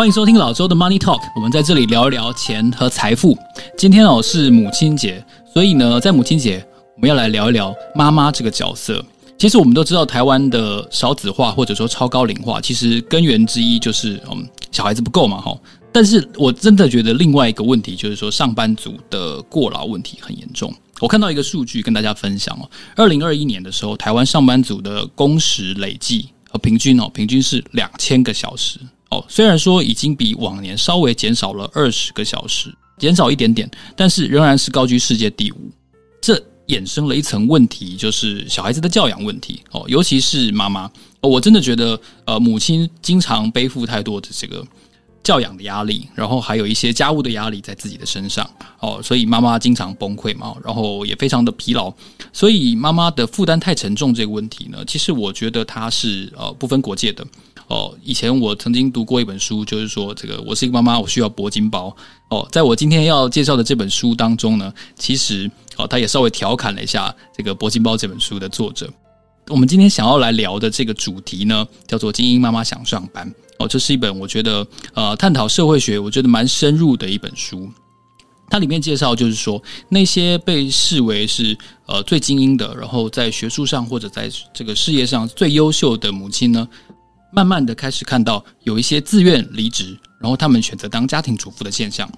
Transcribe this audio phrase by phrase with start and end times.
[0.00, 3.36] 欢迎收听老周的 Money Talk，我们在这里聊一聊钱和财富。
[3.76, 6.66] 今天哦是母亲节，所以呢，在母亲节
[6.96, 9.04] 我们要来聊一聊妈妈这个角色。
[9.38, 15.54] 其实我们都知道，台湾的少子化或者说超高龄化，其实根源之一就是嗯小孩子不够嘛，哈。
[15.92, 20.74] 但是我真的觉得另外一个问题就是说，上班族的过劳问题很严重。
[21.00, 22.64] 我看到一个数据跟大家分享哦，
[22.96, 28.80] 二零二一年的时候，台湾上班族的工时累计和平均哦，平均是两千个小时。
[29.10, 35.56] 哦，虽然说已经比往年稍微减少了二十个小时，减少一点点，但是仍然是高居世界第五。
[36.22, 39.60] 这衍生了一层问题，就是小孩子的教养问题。
[39.72, 40.88] 哦，尤其是妈妈，
[41.20, 44.64] 我真的觉得，呃，母亲经常背负太多的这个
[45.24, 48.48] 教养的压力，然后还有一些家务的压力在自己的身上。
[48.78, 51.92] 哦，所以妈妈经常崩溃嘛，然后也非常的疲劳。
[52.32, 57.26] 所以妈妈的负担太沉重这个问题呢，其实我觉得它是呃不分国界的。
[57.70, 61.96] 哦，以前我曾经读过一本书，就是说这个我是一个妈妈，我需要铂金包。
[62.28, 68.92] 哦，在我今天要介绍的这本书当中呢，其实哦，他也稍微调侃了一下这个铂金包这本书的作者。
[69.46, 73.24] 我们今天想要来聊的这个主题呢，叫做《精英妈妈想上班》。
[73.60, 77.70] 哦，这是一本我觉得呃探讨社会学，我觉得蛮深入的一本书。
[78.48, 86.68] 它里面介绍就是说，那些被视为是呃最精英的，然后在学术上或者在这个事业上最优秀的母亲呢。
[87.30, 92.10] 慢慢的开始看到有一些自愿离职，然后他们选择当家庭主妇的现象。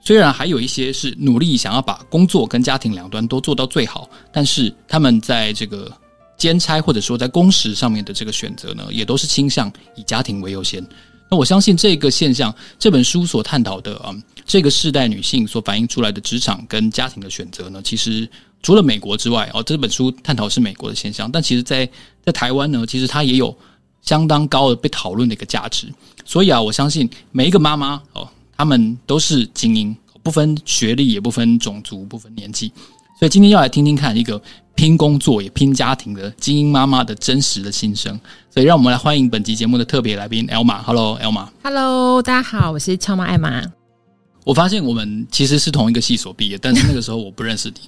[0.00, 5.90] 虽然还有一些是努力想要把工作跟家庭两端都做到最好，但是他们在这个
[6.38, 10.80] 兼差或者说在工时上面的这个选择呢，也都是倾向以家庭为优先。
[11.28, 18.30] 那我相信这个现象，这本书所探讨的啊、这个世代女性所反映出来的职场跟家庭的选择呢，其实
[18.62, 21.84] 除了美国之外，哦，这本书探讨是美国的现象，但其实在
[22.24, 23.56] 在台湾呢，其实它也有。
[24.06, 25.92] 相当高的被讨论的一个价值，
[26.24, 32.72] 所以啊，我相信每一个妈妈哦，她们都是精英，不分学历，也不分种族，不分年纪。
[33.18, 34.40] 所以今天要来听听看一个
[34.74, 38.18] 拼工作也拼家庭的精英妈妈的真实的心声。
[38.50, 40.82] 所以让我们来欢迎本集节目的特别来宾 Elma。
[40.82, 41.48] Hello，Elma。
[41.62, 43.62] Hello，大家好，我是俏妈艾玛。
[44.44, 47.80] 我发现我们其实是同一个系所毕业，但是那个时候我不认识你。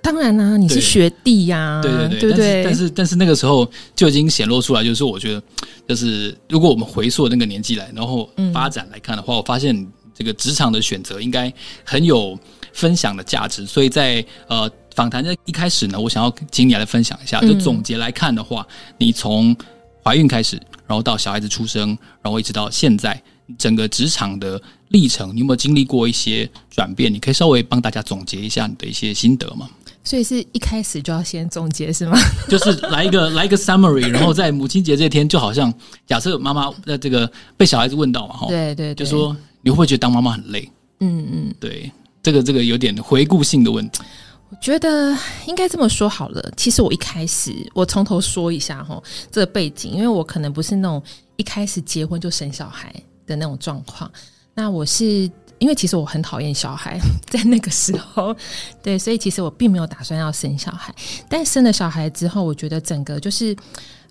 [0.00, 2.64] 当然啦、啊，你是学弟呀、啊，对对对，对不对？
[2.64, 5.42] 但是但是，那个时候就已经显露出来，就是我觉得，
[5.88, 11.52] 就是如果我们回溯那个年纪来，然后发展来看的话，嗯、我发现这个职场的选择应该
[11.84, 12.36] 很有
[12.72, 13.66] 分享的价值。
[13.66, 19.54] 所以在呃访谈的一开始呢，我想要请你来分享一下，就总结来看的话，嗯、你从
[20.02, 23.22] 怀孕开始，然后到小孩子出生，然后一直到现在，
[23.56, 27.12] 整个职场的历程，你有没有经历过一些转变？
[27.12, 29.70] 你可以稍微帮大家总结一下你的一些心得吗？
[30.04, 32.18] 所以是一开始就要先总结是吗？
[32.48, 35.72] 就是来一个来一个 summary，然后在母亲节这天，就好像
[36.06, 40.68] 假设妈妈在这个被小孩子问到嘛，哈，对，对对，就说你会不会觉得当妈妈很累？
[41.00, 41.90] 嗯嗯，对，
[42.22, 44.02] 这个这个有点回顾性的问题。
[44.50, 46.52] 我觉得应该这么说好了。
[46.56, 51.02] 其实我一开始，我从头说一下哈，这个背景，因为我可能不是那种
[51.36, 52.92] 一开始结婚就生小孩
[53.26, 54.10] 的那种状况。
[54.54, 55.30] 那我是。
[55.62, 56.98] 因为其实我很讨厌小孩，
[57.30, 58.34] 在那个时候，
[58.82, 60.92] 对，所以其实我并没有打算要生小孩。
[61.28, 63.56] 但生了小孩之后，我觉得整个就是，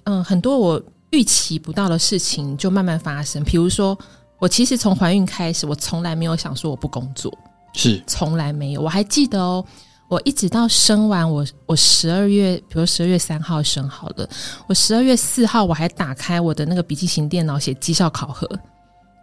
[0.06, 3.44] 嗯，很多我预期不到的事情就慢慢发生。
[3.44, 3.98] 比如说，
[4.40, 7.38] 我其实从怀孕开始，我从来没有想说我不工作，
[7.74, 8.82] 是从来没有。
[8.82, 9.66] 我还记得哦，
[10.08, 14.30] 我一直到生完我，我十二月，比如十二月三号生好了，
[14.68, 18.50] 我十二月四号我还打开我的那个笔记型电脑写绩效考核。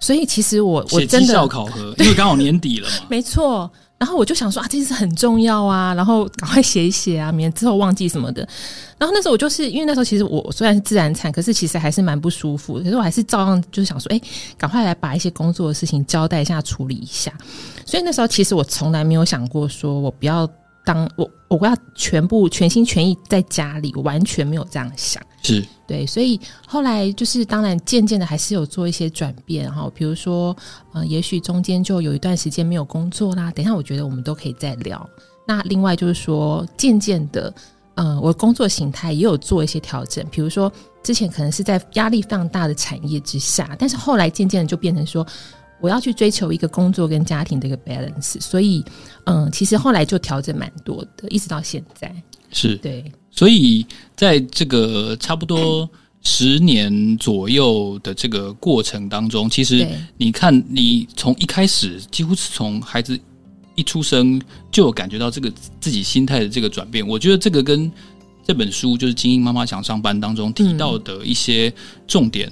[0.00, 2.94] 所以其实我我真的绩效考核，因为刚好年底了嘛。
[3.08, 8.46] 没错，然后我就想说啊，这件事很重要啊，然后赶快写一写啊，免之后忘记什么的。
[8.98, 12.78] 然后那时候我就是因为那时候其实我虽然是自然产，可是其实还是蛮不舒服。
[12.78, 14.20] 可是我还是照样就是想说，哎，
[14.56, 17.32] 赶快来把一些工作的事情交代一下，处理一下。
[17.84, 20.48] 所以那时候其实我从来没有想过说我不要。
[20.84, 30.54] 当我我要全部全心全意在家里，完全没有这样想，是对，所以后来就是当然渐渐的还是有做一些转变哈，比如说
[30.92, 33.50] 呃，也许中间就有一段时间没有工作啦。
[33.52, 35.08] 等一下，我觉得我们都可以再聊。
[35.46, 37.52] 那另外就是说，渐渐的，
[37.94, 40.70] 呃，我工作形态也有做一些调整，比如说
[41.02, 45.26] 之前可能是在压力非常大的产业之下，但是后来渐渐的就变成说。
[45.80, 48.84] 我要去追求一个工作跟家庭的一个 balance，所以，
[49.24, 52.14] 嗯，其实后来就调整蛮多的，一直到现在。
[52.50, 53.86] 是对，所以
[54.16, 55.88] 在这个差不多
[56.22, 59.86] 十年左右的这个过程当中，其实
[60.16, 63.18] 你看，你从一开始几乎是从孩子
[63.74, 64.40] 一出生
[64.72, 67.06] 就有感觉到这个自己心态的这个转变。
[67.06, 67.90] 我觉得这个跟
[68.42, 71.72] 这本书就是《精英妈妈想上班》当中提到的一些
[72.06, 72.50] 重点。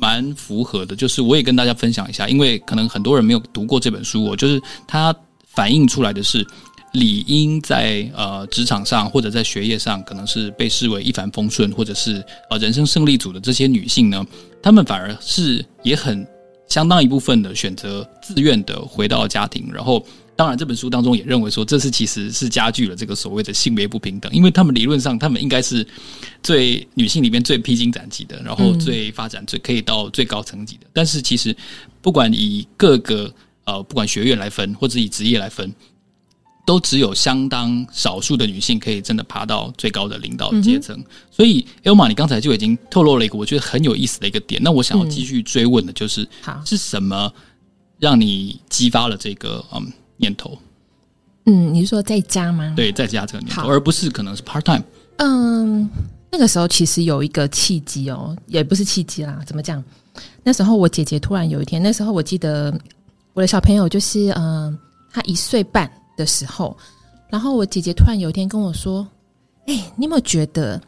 [0.00, 5.14] 蛮符合的，就是我也跟大家分享一下，因为可能很多人没有读过这本书，我就是它
[5.46, 6.46] 反映出来的是，
[6.92, 14.26] 理应在呃职场上或者在学业上，可能是被视为一帆风顺或者是呃人生胜利组的这些女性呢，
[14.62, 16.26] 她们反而是也很
[16.66, 20.04] 相当一部分的选择自愿的回到家庭，然后。
[20.40, 25.86] 当然，这本书当中也认为说，这是其实是加剧了这个所谓的性别不平等，因为他们理论上，他们应该是
[26.42, 30.86] 最女性里面最披荆斩棘的，然后最发展最可以到最高层级的。
[30.94, 31.54] 但是，其实
[32.00, 33.30] 不管以各个
[33.64, 35.70] 呃，不管学院来分，或者以职业来分，
[36.66, 40.98] 都只有相当少数的女性可以真的爬到最高的领导阶层。
[41.30, 44.58] 所以，Elma，你刚才就已经透露了一个我觉得很有意思的一个点。
[44.64, 47.30] 那我想要继续追问的就是，好，是什么
[47.98, 49.92] 让你激发了这个嗯？
[50.20, 50.56] 念头，
[51.46, 52.74] 嗯，你是说在家吗？
[52.76, 54.84] 对，在家这个念头，而不是可能是 part time。
[55.16, 55.88] 嗯，
[56.30, 59.82] 那个时候其实有一个契机哦，也不是契机啦，怎么讲？
[60.44, 62.78] 那时候我姐姐突然有一天，那时候我记得
[63.32, 64.78] 我的小朋友就是嗯，
[65.10, 66.76] 他一岁半的时候，
[67.28, 69.06] 然后我姐姐突然有一天跟我说
[69.66, 70.80] ：“哎、欸，你有没有觉得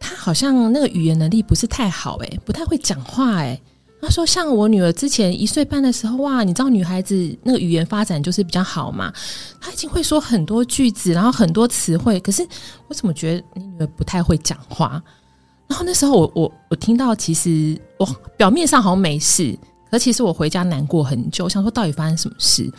[0.00, 2.26] 他好像那个语言能力不是太好、欸？
[2.26, 3.44] 哎，不太会讲话、欸？
[3.44, 3.60] 哎。”
[4.06, 9.12] 他说：“像我女儿之前一岁半的时候，哇，你知道女孩子那个语言发展就是比较好嘛，
[9.60, 12.20] 她已经会说很多句子，然后很多词汇。
[12.20, 12.46] 可是
[12.86, 15.02] 我怎么觉得你女儿不太会讲话？
[15.66, 18.06] 然后那时候我我我听到，其实我
[18.36, 19.58] 表面上好像没事，
[19.90, 22.72] 可其实我回家难过很久，想说到底发生什么事。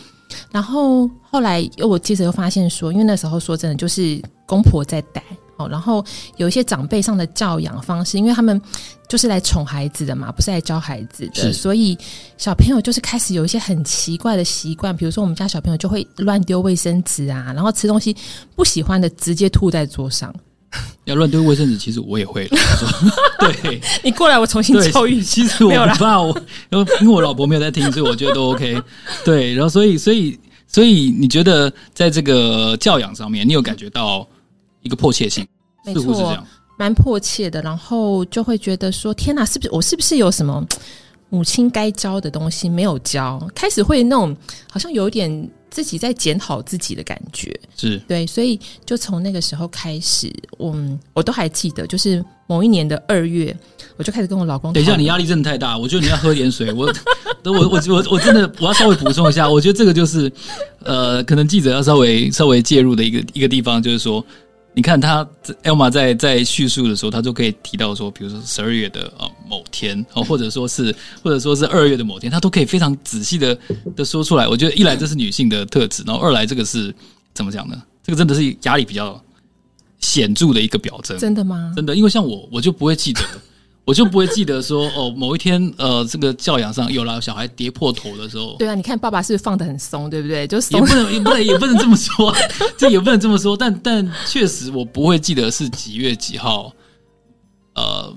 [0.49, 5.21] 然后后来又我接着又发现说，因为那时候说真的，就是公婆在带。”
[5.57, 6.03] 哦，然后
[6.37, 8.61] 有一些长辈上的教养方式，因为他们
[9.07, 11.97] 就是来宠孩子的嘛，不是来教孩子的，所以
[12.37, 18.15] 小朋友就是开始有一些很奇怪的习惯，比如说我们家小朋友就会乱丢卫生纸啊，然后吃东西
[18.55, 20.33] 不喜欢的直接吐在桌上。
[21.05, 22.57] 要乱丢卫生纸，其实我也会了。
[23.39, 25.21] 对，你过来，我重新教育。
[25.23, 26.37] 其实我不怕我，
[26.69, 28.79] 因为因为我老婆没有在听，所以我觉得都 OK。
[29.23, 30.37] 对，然后所以所以
[30.67, 34.27] 所以你觉得在这个教养上面，你有感觉到？
[34.87, 35.45] 一个迫切性，
[35.85, 36.35] 没错，
[36.79, 37.61] 蛮迫切的。
[37.61, 40.65] 然后就会觉得说：“天哪，是不是我是不是有什么
[41.29, 44.35] 母亲该教的东西没有教？”开始会那种
[44.71, 48.25] 好像有点自己在检讨自己的感觉，是对。
[48.25, 50.75] 所以就从那个时候开始，我
[51.13, 53.55] 我都还记得，就是某一年的二月，
[53.97, 54.71] 我就开始跟我老公。
[54.71, 56.71] 等一下，你压力真的太大，我觉得你要喝点水。
[56.71, 56.85] 我，
[57.43, 60.31] 我，我，我，我真的我要稍微补充一下，我觉得这个就是
[60.83, 64.23] 呃，可能记者要稍微稍微介入的一个一个地方，就是说。
[64.77, 65.27] 你看他
[65.63, 73.57] Elma 在在叙述的时候，他就可以提到说，比如说十二月的啊某天哦，或者说是或者说是二月的某天，他都可以非常仔细的
[73.95, 74.47] 的说出来。
[74.47, 76.93] 我觉得一来这是女性的特质，然后二来这个是
[77.33, 77.81] 怎么讲呢？
[78.03, 79.19] 这个真的是压力比较
[79.99, 81.17] 显著的一个表征。
[81.17, 81.73] 真的吗？
[81.75, 83.21] 真的，因为像我，我就不会记得。
[83.87, 88.57] 我就不会记得说哦，某一天呃，这个教养上有了小孩跌破头的时候。
[88.59, 90.45] 对啊，你看爸爸是不是放的很松，对不对？
[90.45, 92.35] 就也不能 也不能也不能这么说，
[92.77, 93.55] 这也不能这么说。
[93.55, 96.69] 但但确实我不会记得是几月几号，
[97.75, 98.13] 呃，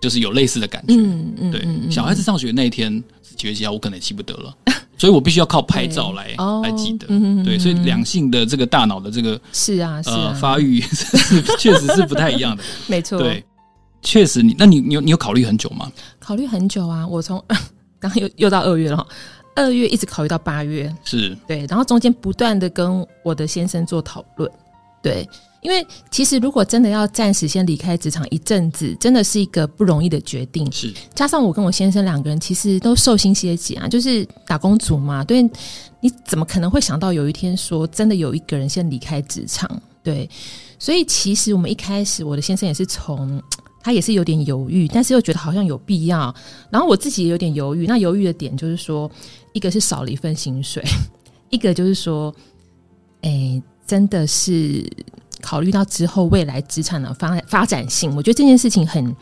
[0.00, 0.94] 就是有类似的感觉。
[0.94, 2.90] 嗯嗯，对嗯嗯，小孩子上学那一天
[3.22, 4.56] 是几月几号，我可能也记不得了，
[4.96, 7.06] 所以我必须要靠拍照来来记得。
[7.10, 12.64] 嗯、对，所以两性的这个大脑的这个是啊是啊、呃、发育 是确实是不太一样的。
[12.86, 13.44] 没错，对。
[14.02, 15.90] 确实你，你那你你有你有考虑很久吗？
[16.18, 17.42] 考虑很久啊，我从
[18.00, 19.06] 刚刚又又到二月了，
[19.54, 24.50] 二月一直考虑到八月，是对，然后中间不断的跟我的先生做讨论，
[25.02, 25.28] 对，
[25.60, 35.42] 因为其实如果真的要暂时先离开职场一阵子，真的是一个不容易的决定，是加上我跟我先生两个人其实都受薪阶级啊，就是打工族嘛，对，
[36.00, 39.70] 你怎么可能会想到有一天说真的有一个人先离开职场？
[40.02, 40.28] 对，
[40.78, 43.42] 所以其实我们一开始我的先生也是从。
[43.82, 46.34] 他也是有点犹豫，但是又觉得好像有必要。
[46.68, 47.86] 然后我自己也有点犹豫。
[47.86, 49.10] 那犹豫的点就是说，
[49.52, 50.84] 一个是少了一份薪水，
[51.48, 52.34] 一个就是说，
[53.22, 54.86] 哎、欸，真的是
[55.40, 59.16] 考虑到之后未来职场的发发展性，我觉得这件事情很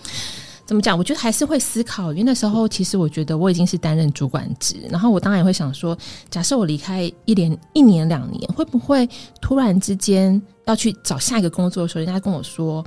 [0.67, 0.99] 怎么讲？
[0.99, 2.11] 我觉得还是会思考。
[2.13, 5.97] 因为那时候其实我觉得我已经是担任主管职，然后我当然也会想说，
[6.29, 9.09] 假设我离开一年、一年、两年，会不会
[9.41, 12.85] 突然之间要去找下一个工作的时候，人家跟我说。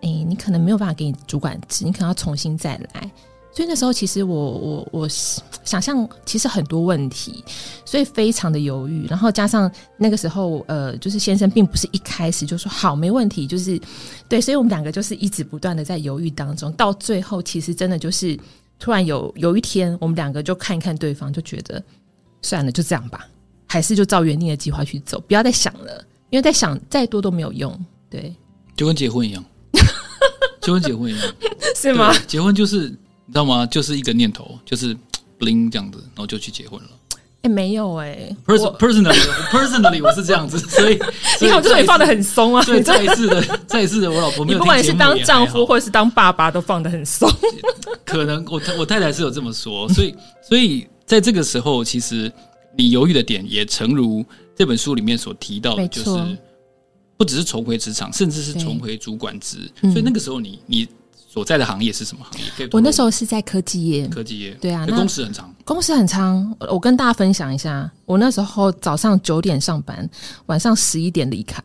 [0.00, 3.10] 哎、欸，你可能没有办法给你主管职，你可能要重新再来。
[3.50, 7.42] 所以那时候其实我我我想象其实很多问题，
[7.84, 9.06] 所以非常的犹豫。
[9.08, 13.80] 然后加上那个时候呃，就是先生并不是一开始就说好没问题，就是
[14.28, 18.38] 对，所以我们两个就是一直不断的在犹豫当中，到最后其实真的就是
[18.78, 21.82] 突然有有一天，我们两个就看一看对方，就觉得
[22.42, 23.26] 算了，就这样吧，
[23.66, 27.76] 还是就照原定的计划去走，不要再想了，因为再想再多都没有用。
[28.08, 28.32] 对，
[28.76, 29.44] 就跟结婚一样。
[30.60, 31.34] 结婚一样，
[31.76, 32.14] 是吗？
[32.26, 33.66] 结婚就是你知道吗？
[33.66, 34.94] 就是一个念头，就是
[35.38, 36.88] bling 这样子，然后就去结婚了。
[37.40, 40.98] 哎、欸，没有哎、欸、，personally，personally，我是这样子， 所以，
[41.38, 42.64] 所以你好，这种也放的很松啊。
[42.64, 44.58] 对，再一次的，再一次的，我老婆没有。
[44.58, 47.30] 不管你是当丈夫或者是当爸爸，都放的很松。
[48.04, 50.14] 可能我我太太是有这么说，所以，
[50.48, 52.30] 所以在这个时候，其实
[52.76, 56.10] 你犹豫的点也诚如这本书里面所提到的，就是
[57.18, 59.70] 不只是重回职场，甚至是重回主管职。
[59.82, 60.88] 所以那个时候你，你你。
[61.30, 62.68] 所在的行业是什么行业？
[62.72, 64.08] 我那时候是在科技业。
[64.08, 65.54] 科技业，对啊，那工时很长。
[65.62, 70.08] 工时很长，我跟大家分享一下，我那时候早上九点上班，
[70.46, 71.62] 晚上十一点离开。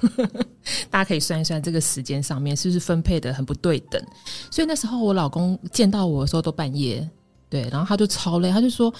[0.90, 4.02] 大家可以算一算，这个时间上面是不是分配的很不对等？
[4.50, 7.06] 所以那时候我老公见到我的时候都半夜，
[7.50, 8.92] 对，然后他就超累，他就说：“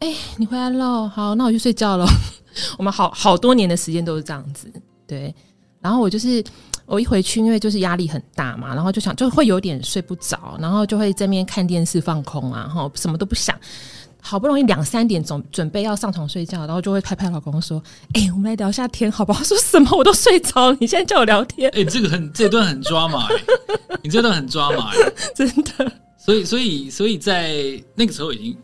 [0.00, 2.06] 哎、欸，你回来喽，好，那我去睡觉喽。
[2.78, 4.70] ”我们好好多年的时间都是这样子，
[5.06, 5.34] 对。
[5.80, 6.42] 然后我就是。
[6.86, 13.58] 我一回去，因为就是压力很大嘛，然后就想就会有点睡不着，然后就会在那边看电视放空啊，然后什么都不想。
[14.20, 17.82] 好不容易两三点总准备要上床睡觉，然后就会拍拍老公说
[18.12, 21.70] ：“哎、欸，我们来聊一下天，好不好？”他说什么我都睡着，你现在叫我聊天？
[21.70, 23.34] 哎、欸，这个很这段很抓马、欸，
[24.04, 25.90] 你这段很抓马、欸，真的。
[26.18, 28.54] 所以所以所以在那个时候已经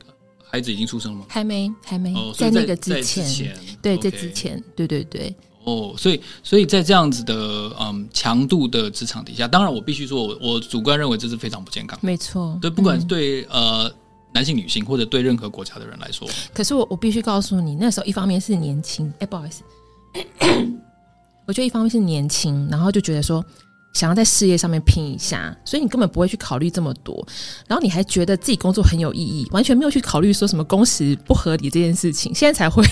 [0.50, 1.26] 孩子已经出生了吗？
[1.28, 5.34] 还没还没、哦，在那个之前，前对在之前，对对对。
[5.64, 7.34] 哦，所以，所以在这样子的
[7.78, 11.98] 嗯强度的职场底下，当然我必须说我，我我主观认为这是非常不健康。
[12.02, 13.92] 没错，对，不管是对、嗯、呃
[14.32, 16.26] 男性、女性，或者对任何国家的人来说。
[16.54, 19.62] 可是我我必须告诉你，那时候一方面是年轻，哎，不好意思，
[21.46, 23.44] 我觉得一方面是年轻，然后就觉得说
[23.92, 27.26] 想要在事业上面拼一下，所以你根本不会去考虑这么多，
[27.66, 32.84] 然后你还觉得自己工作很有意义，完全没有去考虑说什么工时不合理这件事情，现在才会。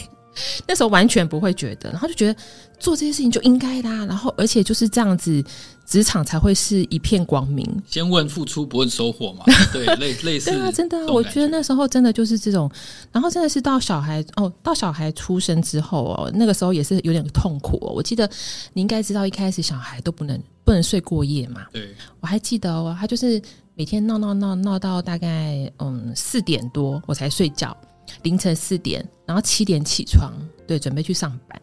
[0.67, 2.41] 那时候完全不会觉得，然后就觉得
[2.79, 5.43] 做这些事情就应该的，然后而且就是这样子，
[5.87, 7.67] 职场才会是一片光明。
[7.87, 9.45] 先问付出，不问收获嘛？
[9.73, 10.51] 对，类类似。
[10.51, 12.71] 对啊，真的，我觉得那时候真的就是这种。
[13.11, 17.93] 然后真的是到小孩哦，到小孩出生之后哦，那个时候也是有点痛苦哦。
[17.95, 18.29] 我记得
[18.75, 21.67] 你应该知道，一开始小孩都不能不能睡过夜嘛。
[21.73, 23.41] 对，我还记得哦，他就是
[23.75, 27.77] 每天闹闹闹闹到大概嗯四点多我才睡觉。
[28.23, 30.33] 凌晨四点，然后七点起床，
[30.67, 31.61] 对，准备去上班。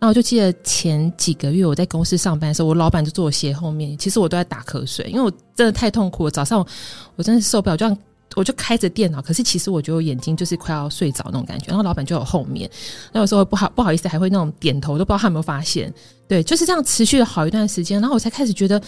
[0.00, 6.30] 那我就记得前几个月我在公司上班的时候，我老板就坐我斜后面，其实我都在打瞌睡，因为我真的太痛苦了。
[6.30, 6.64] 早上
[7.16, 7.98] 我真的受不了，就这样
[8.36, 11.66] 我就开着电脑，可是其实我觉得我眼睛就是快要睡着那种感觉。
[11.68, 12.70] 然后老板就有后面，
[13.12, 15.92] 那有时候不好不好意思，还会那种点头，都不知道他有没有发现。
[16.28, 18.80] 对，就是这样持续了好一段时间，然后我才开始觉得。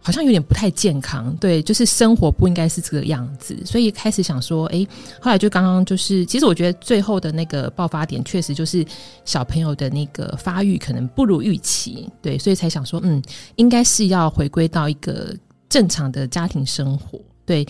[0.00, 4.86] 好像有点不太健康，对，就是生活不应该是这个样子，所以开始想说，哎，
[5.20, 8.84] 后来就刚刚就是，其实我觉得最后的那个爆发点，确实就是
[9.24, 13.22] 小朋友的那个发育可能不如预期，对，所以才想说，嗯，
[13.56, 15.36] 应该是要回归到一个
[15.68, 17.66] 正常的家庭生活，对，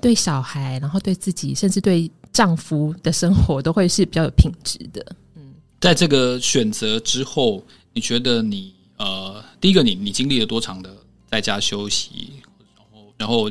[0.00, 5.04] 对小孩，然后对自己，甚至对丈夫的生活，都会是比较有品质的。
[5.34, 5.42] 嗯，
[5.80, 10.94] 在这个选择之后，你觉得你呃，第一个，你你经历了多长的？
[11.30, 12.42] 在家休息，
[12.76, 13.50] 然后然后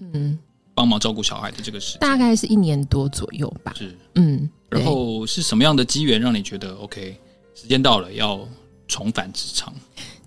[0.00, 0.38] 嗯，
[0.74, 3.74] 帮忙照顾小孩的这个时间，大概是一年多左右吧。
[3.76, 7.16] 是嗯，然后是什么样的机缘让你觉得 OK？
[7.54, 8.40] 时间到了要
[8.86, 9.74] 重返职场？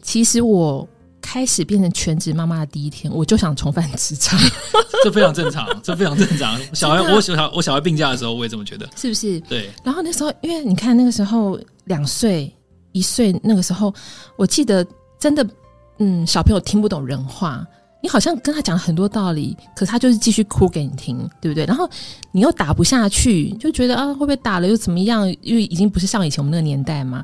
[0.01, 0.88] 其实我
[1.22, 4.38] 开始变成全职妈妈的第一天，我就想重返职场，
[5.03, 6.60] 这非常正常，这非常正常。
[6.75, 9.39] 小孩，我小我小孩病假的时候，我也这么觉得，是不是？
[9.41, 9.70] 对。
[9.84, 12.53] 然后那时候，因为你看那个时候两岁
[12.91, 13.93] 一岁，那个时候
[14.36, 14.86] 我记得
[15.17, 15.48] 真的。
[16.03, 17.63] 嗯，小朋友听不懂人话，
[18.01, 21.63] 你好像跟他讲很多道理，可是他就是继续哭给你听，对不对？
[21.65, 21.88] 然后
[22.31, 25.29] 你又打不下去，就觉得啊，会不会打了又怎么样？
[25.41, 27.24] 因为已经不是像以前我们那个年代嘛，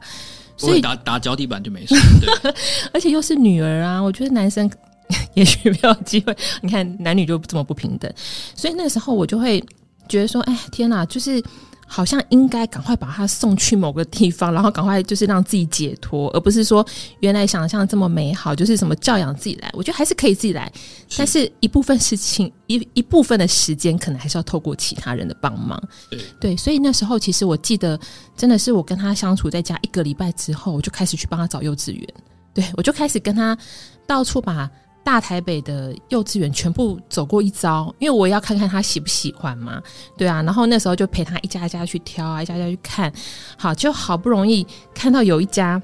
[0.58, 1.96] 所以打打脚底板就没事。
[2.22, 2.54] 对，
[2.94, 4.70] 而且又是女儿啊，我觉得男生
[5.34, 6.38] 也许没有机会。
[6.62, 8.14] 你看男女就这么不平等，
[8.56, 9.60] 所以那个时候我就会
[10.08, 11.44] 觉得说，哎，天哪，就是。
[11.90, 16.86] 好像应该赶快把他送去某个地方，然后赶快就是让自己解脱，而不是说
[17.22, 19.72] 原来想象这么美好，就是什么教养自己来。
[19.74, 20.72] 我觉得还是可以自己来，
[21.18, 25.82] 但是一部分事情一一部分的时间，可能还是要透过其他人的帮忙。
[26.10, 27.98] 对对，所以那时候其实我记得，
[28.36, 32.08] 真的是我跟他相处在家一个礼拜之后，我就开始去帮他找幼稚园。
[32.54, 33.58] 对，我就开始跟他
[34.06, 34.70] 到处把。
[35.08, 39.82] 大台北的幼稚园全部走过一遭，因为我要看看他喜不喜欢嘛，
[40.18, 40.42] 对啊。
[40.42, 43.10] 然后那时候就陪他一家一家去挑啊，一家一家去看，
[43.58, 45.82] 好，就好不容易看到有一家，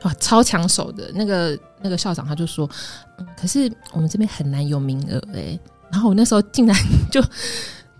[0.00, 2.66] 哇，超抢手的那个那个校长他就说，
[3.38, 5.60] 可是我们这边很难有名额哎。
[5.92, 6.74] 然后我那时候竟然
[7.12, 7.22] 就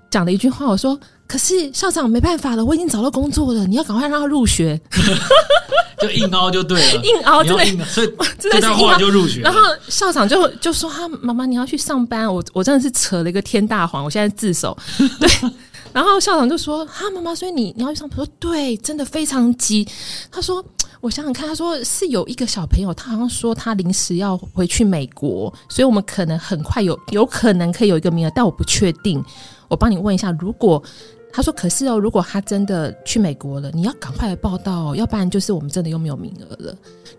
[0.08, 0.98] 讲了一句话，我说，
[1.28, 4.80] 可是校长没办法了，我已经找到工作了，你要赶快让他入学。
[6.00, 9.40] 就硬凹就对了，硬凹真的， 所以这段话就入学。
[9.40, 14.78] 然后校长就就说：“他妈妈，你要去上班。”我我真的是扯了一个天大谎，我现在自首。
[15.18, 15.28] 对，
[15.92, 19.84] 然后校长就说：“哈，妈妈，所以你你要去上班？”我说：“对，真的非常急。”
[20.30, 20.64] 他说
[21.02, 29.22] ：“我想想看，他说是有一个小朋友，他好像说他临时要回去美国，所以我们可能很快有有可能可以有一个名额，但我不确定。
[29.66, 30.80] 我帮你问一下，如果。”
[31.32, 36.74] 他说：“可是哦，如果他真的去美国了，你要赶快来报到，要不然就是我们真的又没有名额了。”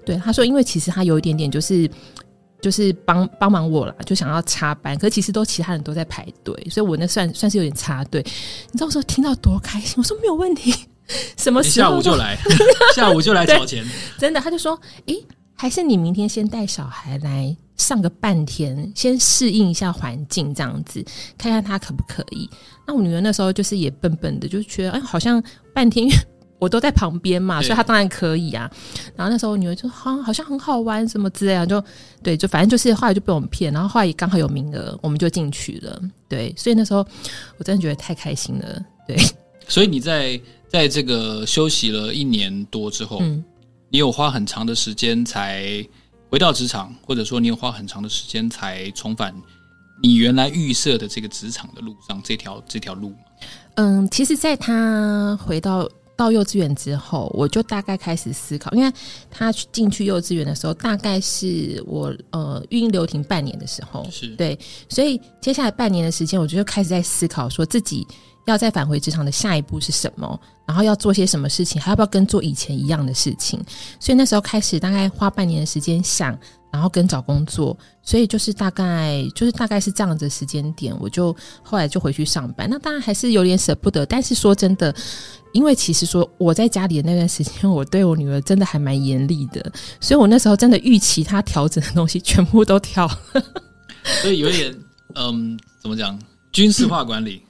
[0.06, 1.90] 对，他说：“因为其实他有一点点就是
[2.62, 8.22] 就是帮帮忙我了，就想要插班，可是其实都其他人都在排队，所以我那算算是有点插队。
[8.72, 9.96] 你知道我说听到多开心？
[9.98, 10.74] 我说没有问题，
[11.38, 11.90] 什么时候？
[11.90, 12.38] 下午就来，
[12.96, 13.86] 下午就来找钱。
[14.18, 15.24] 真的，他就说：诶，
[15.62, 21.04] 还是你明天先带小孩来上个半天，先适应一下环境，这样子
[21.38, 22.50] 看看他可不可以。”
[22.88, 26.08] 那我女儿那时候就是也笨笨的，就觉得哎，好像半天，
[26.60, 28.72] 我都在旁边嘛，所以她当然可以啊。
[29.18, 31.84] 然后那时候我女儿就好像好像很好玩什么之类的，就
[32.24, 36.02] 对，就反正就是后来就被我们骗，然后后来也刚好有名额，我们就进去了。
[36.30, 37.06] 对，所以那时候
[37.58, 38.82] 我真的觉得太开心了。
[39.06, 39.18] 对，
[39.68, 40.40] 所以你在
[40.70, 43.44] 在这个休息了一年多之后，嗯，
[43.90, 45.86] 你有花很长的时间才
[46.30, 49.34] 回到职场，或者说你有花很长的时间才重返。
[50.02, 53.14] 你原来预设的这个职场的路上，这条这条路，
[53.76, 58.90] 嗯，其实，在他回到到幼稚园之后，我就大概开始思考，因为
[59.30, 68.08] 他进去幼稚园的时候，大概是我呃育婴留停半年的时候，是对，所以接下来半年的时间，我就开始在思考，说自己
[68.50, 73.64] 要再返回职场的下一步是什么，然后要做些什么事情，还要不要跟做以前一样的事情，
[74.00, 76.38] 所以那时候开始大概花半年的时间想。
[76.72, 82.70] 然后跟找工作，所以就是大概就是大概是这样子的时间点，我就后来就回去上班。
[82.70, 84.94] 那当然还是有点舍不得，但是说真的，
[85.52, 93.10] 因为其实说我在家里的那段时间，我对我女儿真的还蛮严厉的，所以我那时候真的预期她调整的东西全部都调，
[94.22, 94.72] 所以有点
[95.16, 96.20] 嗯，怎么讲，
[96.52, 97.42] 军事化管理。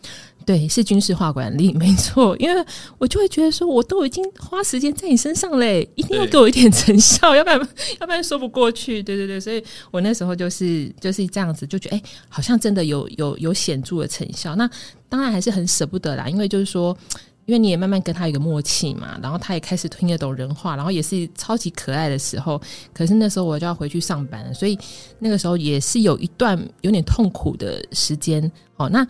[0.50, 2.36] 对，是军事化管理， 没错。
[2.38, 2.66] 因为
[2.98, 7.60] 我就会觉得说，我都已经花时间在你身上嘞，一定要给我一点 成效，要不然
[8.02, 9.04] 要不然说不过去。
[9.04, 14.56] 对对对，所以我那时候就是就是这样子，就觉得哎，好像真的有有有显著的成效。
[14.56, 14.68] 那
[15.08, 16.98] 当然还是很舍不得啦，因为就是说，
[17.46, 22.60] 因为你也慢慢跟他有一个默契嘛，然后他也开始听得懂人话，然后也是超级可爱的时候。
[22.92, 24.76] 可是那时候我就要回去上班，所以
[25.20, 28.52] 那个时候也是有一段有点痛苦的时间。
[28.78, 29.08] 哦，那。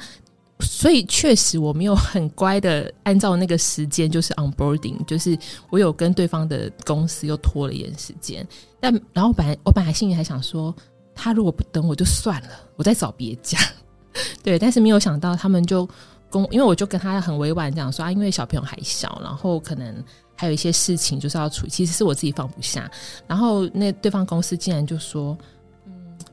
[0.62, 5.38] 所以确实我没有很乖的按照那个时间，就是 onboarding，就是
[5.70, 8.46] 我有跟对方的公司又拖了一点时间。
[8.80, 10.76] 但然后本来我本来心里还想说，
[11.16, 13.58] 他如果不等我就算了，我再找别家。
[14.44, 15.88] 对，但是没有想到他们就
[16.30, 20.04] 公，因为我就跟他很委婉这样说啊，因为小朋友还小，然后可能
[20.36, 22.90] 还有一些事情就是要处理，其实是我自己放不下。
[23.28, 25.38] 然后那对方公司竟然就说。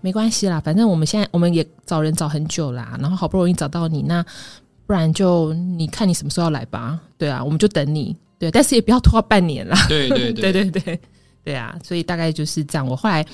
[0.07, 4.25] 没关系啦，反正我们现在我们也找人找很久啦，然后好不容易找到你，那
[4.87, 7.01] 不然就你看你什么时候要来吧？
[7.19, 8.17] 对啊，我们就等你。
[8.39, 9.77] 对，但是也不要拖到半年啦。
[9.89, 11.01] 对 对对对对对
[11.43, 11.77] 对啊！
[11.83, 12.87] 所以大概就是这样。
[12.87, 13.27] 我后来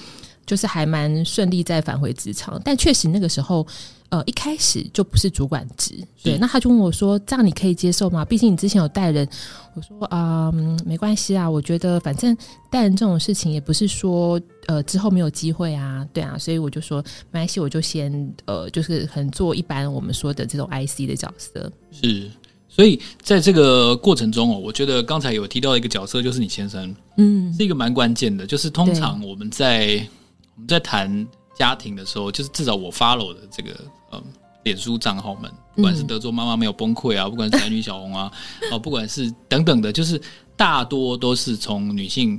[0.47, 3.67] 就是还蛮顺利再返回职场，但确实那个时候。
[4.13, 8.23] 呃，一开始就不是主管职，对，那他就问我说：“这样你可以接受吗？
[8.27, 9.27] 毕竟你之前有带人。”
[9.73, 12.37] 我说：“啊、呃，没关系啊，我觉得反正
[12.71, 18.13] 带人这种事情也不是说呃之后没有机会啊，对啊，所以我就说没关系，我就先
[18.45, 22.31] 呃就是很做一般我们说的这种 IC 的角色。”是，
[22.69, 30.07] 所以在这个过程中哦，我觉得刚才有提到一个角色，就是你先生，嗯，是一个蛮关键的，就是通常我们在
[30.55, 31.27] 我们在谈。
[31.55, 33.79] 家庭的时候，就是至少我 follow 的这个
[34.13, 34.23] 嗯，
[34.65, 38.31] 脸书账号们，不管是德州妈妈没有崩溃啊，不管是宅女小红啊，
[38.71, 40.21] 哦，不管是等等的，就是
[40.57, 42.39] 大多都是从女性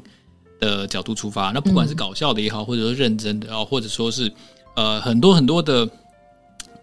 [0.60, 1.52] 的角度出发。
[1.52, 4.32] 那不管是搞笑的也好，或者说认真的啊，或者说是
[4.76, 5.90] 呃很多很多的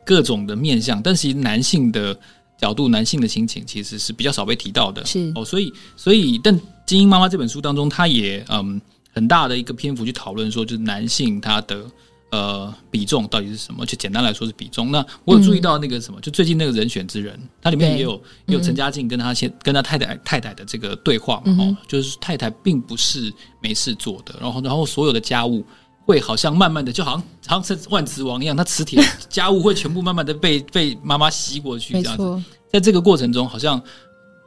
[0.05, 2.18] 各种的面向，但是男性的
[2.59, 5.07] 角度、男性的心情，其实是比较少被提到的。
[5.07, 8.81] 是哦，所以所以，但《精英妈妈》这本书当中，他也嗯
[9.12, 11.85] 很大的一个篇幅去讨论说，就是男性他的。
[12.30, 13.84] 呃，比重到底是什么？
[13.84, 14.92] 就简单来说是比重。
[14.92, 18.12] 那我有注意到那个什么，嗯、就最近那个人选之人，它里面也有
[18.46, 21.76] 也有陈嘉静跟他先、嗯、跟他太太太太的这个对话嘛。
[21.88, 25.64] 就是太太并不是没事做的，然后然后所有的家务
[26.06, 32.44] 会好像慢慢的，就好像好像是万磁王一样，他磁铁家务会全部慢慢的被 被妈妈吸过去这样子。
[32.70, 33.82] 在这个过程中，好像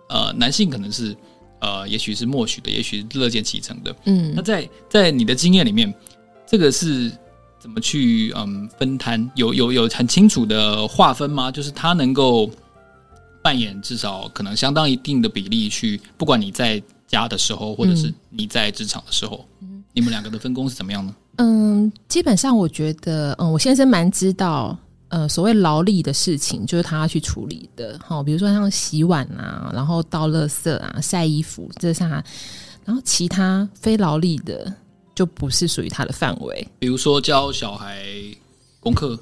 [0.08, 1.14] 呃男性可能是
[1.60, 3.94] 呃也许是默许的，也许是乐见其成的。
[4.06, 5.94] 嗯，那在在你的经验里面，
[6.48, 7.12] 这个是。
[7.64, 9.32] 怎么去嗯分摊？
[9.36, 11.50] 有有有很清楚的划分吗？
[11.50, 12.52] 就是他能够
[13.42, 21.16] 扮演至少可能相当一定的比例去，不管你在家的时候，或者是你在职场的时候，嗯、你们两个的分工是怎么样呢？
[21.38, 27.98] 嗯，基本上我觉得，嗯，我先生蛮知道，呃，所谓劳力的事情，就是他要去处理的。
[28.06, 32.22] 好，比如说像洗碗啊，然后倒垃圾啊，晒衣服，这是他。
[32.84, 34.74] 然后其他非劳力的，
[35.16, 36.68] 就不是属于他的范围。
[36.80, 38.06] 比如说教小孩
[38.80, 39.20] 功课，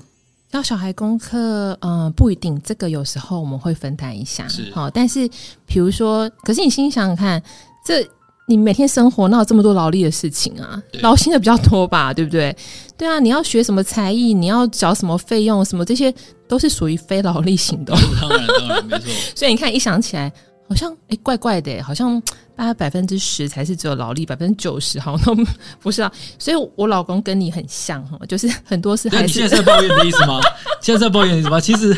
[0.51, 2.61] 教小孩功课，嗯、呃，不一定。
[2.61, 4.89] 这个有时候我们会分担一下，是好。
[4.89, 5.29] 但是
[5.65, 7.41] 比如说，可是你心想想看，
[7.85, 8.07] 这。
[8.47, 10.81] 你每天生活哪有这么多劳力的事情啊？
[11.03, 12.53] 劳心的比较多吧，对不对？
[12.97, 16.13] 对啊，你要学什么才艺，你要缴什么费用，什么这些
[16.49, 17.93] 都是属于非劳力型的。
[18.19, 19.07] 当然，当然没错。
[19.35, 20.29] 所以你看，一想起来，
[20.71, 22.17] 好像哎，怪怪的，好像
[22.55, 25.43] 大概百分之十才是只有劳力，百分之九十好像都
[25.81, 26.09] 不是啊。
[26.39, 29.23] 所以我老公跟你很像哈，就是很多事还是。
[29.25, 30.39] 你现在在抱怨的意思吗？
[30.81, 31.59] 现在在抱怨的意思吗？
[31.59, 31.93] 其实，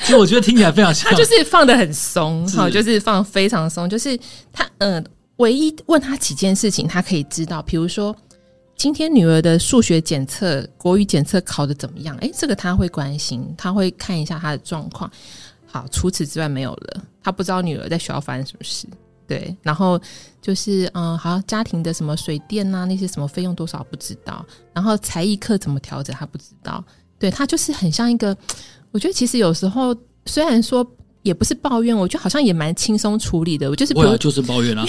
[0.00, 1.10] 其实我觉得听起来非常像。
[1.10, 4.18] 他就是放的很松，好，就是放非常松，就是
[4.50, 4.94] 他嗯。
[4.94, 5.04] 呃
[5.38, 8.14] 唯一问他几件事情，他可以知道，比如说
[8.76, 12.16] 今天女儿的数学检测、国语检测考的怎么样？
[12.18, 15.10] 诶，这个他会关心，他会看一下他的状况。
[15.74, 17.02] 好，除此之外没有了。
[17.20, 18.86] 他不知道女儿在学校发生什么事。
[19.26, 20.00] 对，然后
[20.40, 24.46] 就是嗯，好，家庭的什么水电啊，那些什么费用多少不知道。
[24.72, 26.84] 然后才艺课怎么调整，他不知道。
[27.18, 28.36] 对，他就是很像一个，
[28.92, 29.92] 我觉得其实有时候
[30.26, 30.88] 虽然说。
[31.24, 33.68] 也不是抱怨，我觉得好像也蛮轻松处理的。
[33.68, 34.84] 我就是，我就是抱怨啊。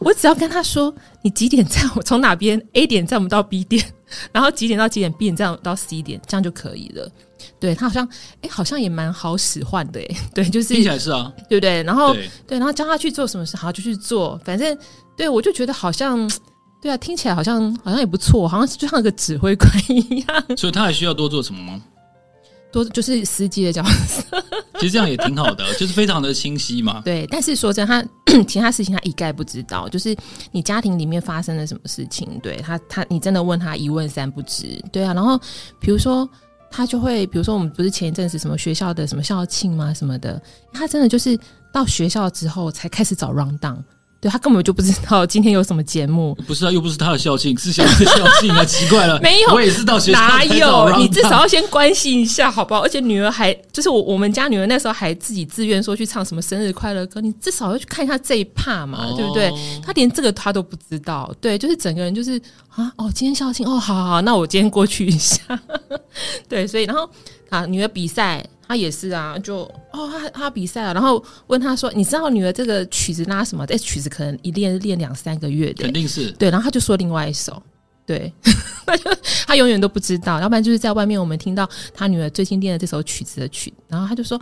[0.10, 3.84] 我只要跟他说，你几点载我从哪边 A 点载我们到 B 点，
[4.32, 7.08] 然后几点到几点 B 点载我到 C 点，这样就可以了。
[7.60, 8.08] 对，他好像，
[8.40, 11.82] 哎，好像也蛮好使唤的，哎， 对，就是听起来是啊，对不对？
[11.82, 14.40] 然后对，对，然后叫他去做什么事，好就去做。
[14.46, 14.76] 反正
[15.14, 16.26] 对我就觉得好像，
[16.80, 20.56] 对啊，听起来好像好像也不错，好像就像一个指挥官一样。
[20.56, 21.82] 所以他还需要多做什么吗？
[22.72, 24.22] 多就是司机的角色。
[24.78, 27.00] 其实这样也挺好的， 就是非常的清晰嘛。
[27.04, 29.88] 对，但是说真的，他 其他事情他一概不知道。
[29.88, 30.14] 就是
[30.52, 34.66] 你家庭里面发生了什么事情，对他，他你真的问他一问三不知。
[34.92, 35.38] 对啊，然后
[35.80, 36.28] 比如说
[36.70, 39.94] 他就会，比如说我们不是前一阵子什么学校的什么校庆吗？
[39.94, 40.40] 什么的，
[40.72, 41.38] 他真的就是
[41.72, 43.78] 到学校之后才开始找 rundown。
[44.26, 50.96] 对，他根本就不知道今天有什么节目，不是啊，又不是他的校庆，是小的校庆啊，奇怪了， 没有，我也是到学校哪有？
[50.96, 52.80] 你至少要先关心一下，好不好？
[52.80, 59.52] 而且女儿还就是我，我们家女儿那时候还自己自愿说去唱什么生日快乐歌，你至少要去看一下这一趴嘛，哦、对不对？
[59.84, 65.38] 他连这个他都不知道，对，就是整个人就是啊，哦，今天校庆，哦，好好好，那我今天过去一下，
[66.48, 67.08] 对，所以然后
[67.50, 68.44] 啊，女儿比赛。
[68.68, 69.58] 她也是啊，就
[69.92, 73.64] 哦，她她比赛了，然后问她说：“你知道女儿这个曲子拉什么？
[73.64, 77.62] 这曲子可能一练练两三个月的，肯定是对。”然后他就说另外一首，
[78.04, 78.32] 对，
[79.46, 80.40] 他永远都不知道。
[80.40, 84.36] 要不然就是在外面我们听到他女儿最近练的这首曲子的曲，然后他就说。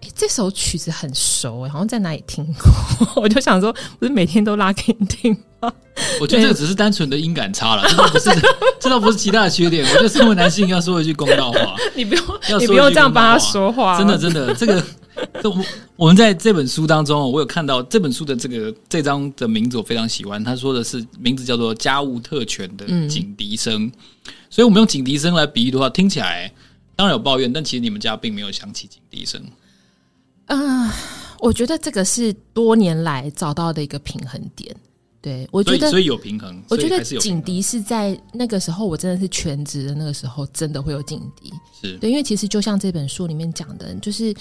[0.00, 3.08] 哎，这首曲子很熟哎，好像在哪里听过。
[3.22, 5.72] 我就想说，不是每天都拉给你听吗？
[6.20, 8.30] 我觉得这个只是单纯的音感差了，这倒不是，
[8.78, 9.84] 这倒不是其他的缺点。
[9.84, 12.24] 我觉得身为男性要说一句公道话，你不用，
[12.60, 13.98] 你不用这样帮他说话。
[13.98, 14.84] 真的，真的，这个，
[15.42, 15.64] 我
[15.96, 20.42] 我们在这本书当中，我有看到这本书的这个这张的名字，我非常喜欢。
[20.44, 23.92] 他说的是名字叫做“家务特权”的警笛声，嗯、
[24.48, 26.52] 所以我们用警笛声来比喻的话，听起来
[26.94, 29.42] 当然有抱怨，但其实你们家并没有响起警笛声。
[30.48, 30.94] 啊，
[31.40, 34.74] 我觉得这个是多年来找到的一个平衡点。
[35.20, 36.62] 对，我觉得所以，所以有平衡。
[36.68, 41.52] 我觉得警笛是在那个时候，我真的是全职的那个时候，真的会有警笛。
[41.80, 44.32] 是对，因为其实就像这本书里面讲的，就是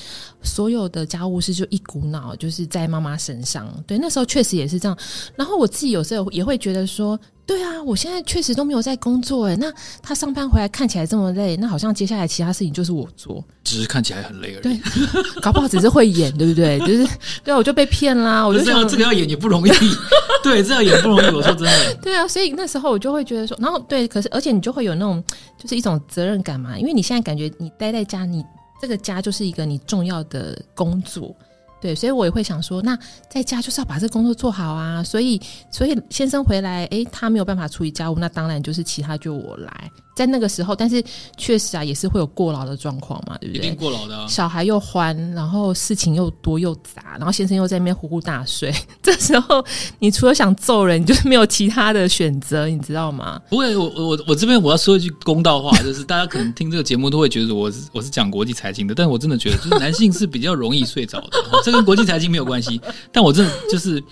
[0.44, 3.74] 所有的家务事就一股脑就是在妈妈身上。
[3.88, 4.98] 对，那时候确实也是这样。
[5.36, 7.20] 然后我自己有时候也会觉得说。
[7.48, 9.56] 对啊，我现在确实都没有在工作哎。
[9.56, 9.72] 那
[10.04, 14.62] 他上班回来看起来这么累，那好像接下来其他事情就是我做，只是看起来很累而已。
[14.62, 14.80] 对，
[15.42, 16.78] 搞不好只是会演，对不对？
[16.82, 17.08] 就是
[17.46, 18.46] 对啊，我就被骗啦。
[18.46, 19.72] 我就想这个要演也不容易，
[20.44, 21.28] 对，这样演不容易。
[21.28, 25.24] 我说真的， 对啊，所以那时候我就会觉得说，然后对，可是而且你就会有那种
[25.58, 28.44] 就是一种责任感嘛，因为你现在感觉你待在家，你
[28.82, 31.34] 这个家就是一个你重要的工作。
[31.80, 32.98] 对，所以我也会想说，那
[33.30, 35.04] 在家就是要把这工作做好啊。
[35.04, 35.40] 所以，
[35.72, 39.92] 所以先生回来，哎，他没有办法处理家务，那当然就是其他就我来。
[40.18, 41.04] 在那个时候，但是
[41.38, 43.60] 确实啊，也是会有过劳的状况嘛，对不对？
[43.60, 44.26] 一定过劳的啊。
[44.28, 48.74] 小孩又欢，然后事情又多又杂，然后先生又在那边呼呼大睡。
[49.04, 49.64] 这时候，
[50.00, 53.40] 你除了想揍人，你就是没有其他的选择，你知道吗？
[53.48, 62.82] 不会，我我我这边我要说一句公道话，就是大家可能听这个节目都会觉得我是我是讲国际财经的，但我真的觉得，就是男性是比较容易睡着的， 这跟国际财经没有关系。
[63.12, 64.04] 但我真的就是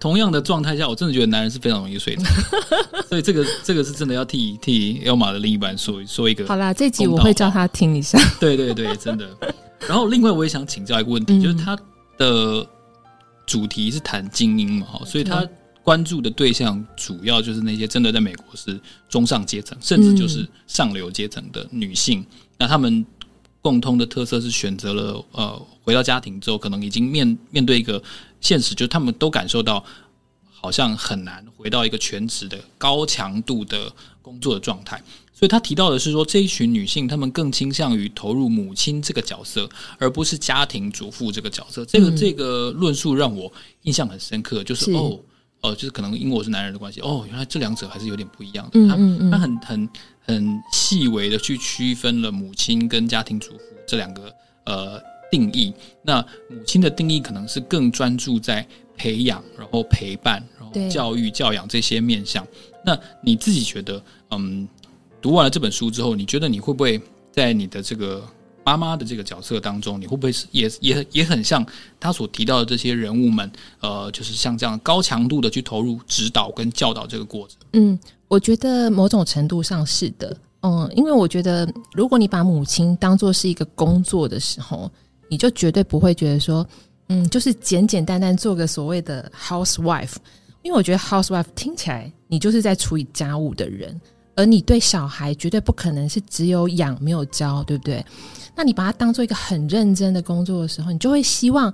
[0.00, 2.24] 同样的状态下，我真的觉得男人是非常容易睡着，
[3.08, 5.62] 所以这个这个是真的要替替 Elma 的另。
[5.62, 8.18] 一般说说一个好啦，这集我会叫他听一下。
[8.40, 9.28] 对对对，真的。
[9.86, 11.78] 然后另外我也想请教一个问题，嗯、就是他
[12.16, 12.66] 的
[13.46, 15.46] 主题是谈精英嘛，哈，所以他
[15.82, 22.20] 关注的对象主要就是那些真的在美国是中上阶层，甚至就是上流阶层的女性。
[22.20, 22.26] 嗯、
[22.58, 23.04] 那他们
[23.60, 28.02] 共通的特色是选择了呃，回到家庭之后，可能已经面面对一个
[28.40, 29.84] 现实，就是他们都感受到
[30.50, 35.02] 好像很难回到一个全职的高强度的工作的状态。
[35.34, 39.68] 所以他提到的是说，这一群女性她们更倾向于投入母亲这个角色，
[39.98, 41.84] 而不是家庭主妇这个角色。
[41.84, 45.18] 这个、嗯、这个论述让我印象很深刻，就是，是哦，
[45.62, 48.70] 呃，就是可能因为我是男人的关系，哦，原来这两者还是有点不一样的。
[48.74, 49.88] 嗯嗯嗯，他他很很
[50.20, 54.32] 很细微的去区分了母亲跟家庭主妇这两个
[54.64, 55.72] 呃定义。
[56.02, 58.64] 那母亲的定义可能是更专注在
[58.96, 62.46] 培养，然后陪伴，然后教育教养这些面向。
[62.84, 64.68] 那你自己觉得，嗯？
[65.22, 68.22] 读完了这本书之后，你觉得你会不会在你的这个
[68.64, 71.64] 妈妈的这个角色当中，你会不会是也也也很像
[72.00, 73.50] 他所提到的这些人物们？
[73.80, 77.56] 呃，就是像这样高强度的去投入指导跟教导这个过程。
[77.72, 80.36] 嗯，我觉得某种程度上是的。
[80.62, 84.90] 嗯，因为我觉得如果你把母亲当做是一个工作的时候，
[85.28, 86.66] 你就绝对不会觉得说，
[87.08, 90.14] 嗯，就是简简单单做个所谓的 housewife。
[90.62, 94.00] 因为我觉得 housewife 听起来你就是在处理家务的人。
[94.34, 98.04] 而你对小孩绝对不可能是只有养没有教，对不对？
[98.54, 101.72] 那你把它当做一个很认真的工作的时候，你就会希望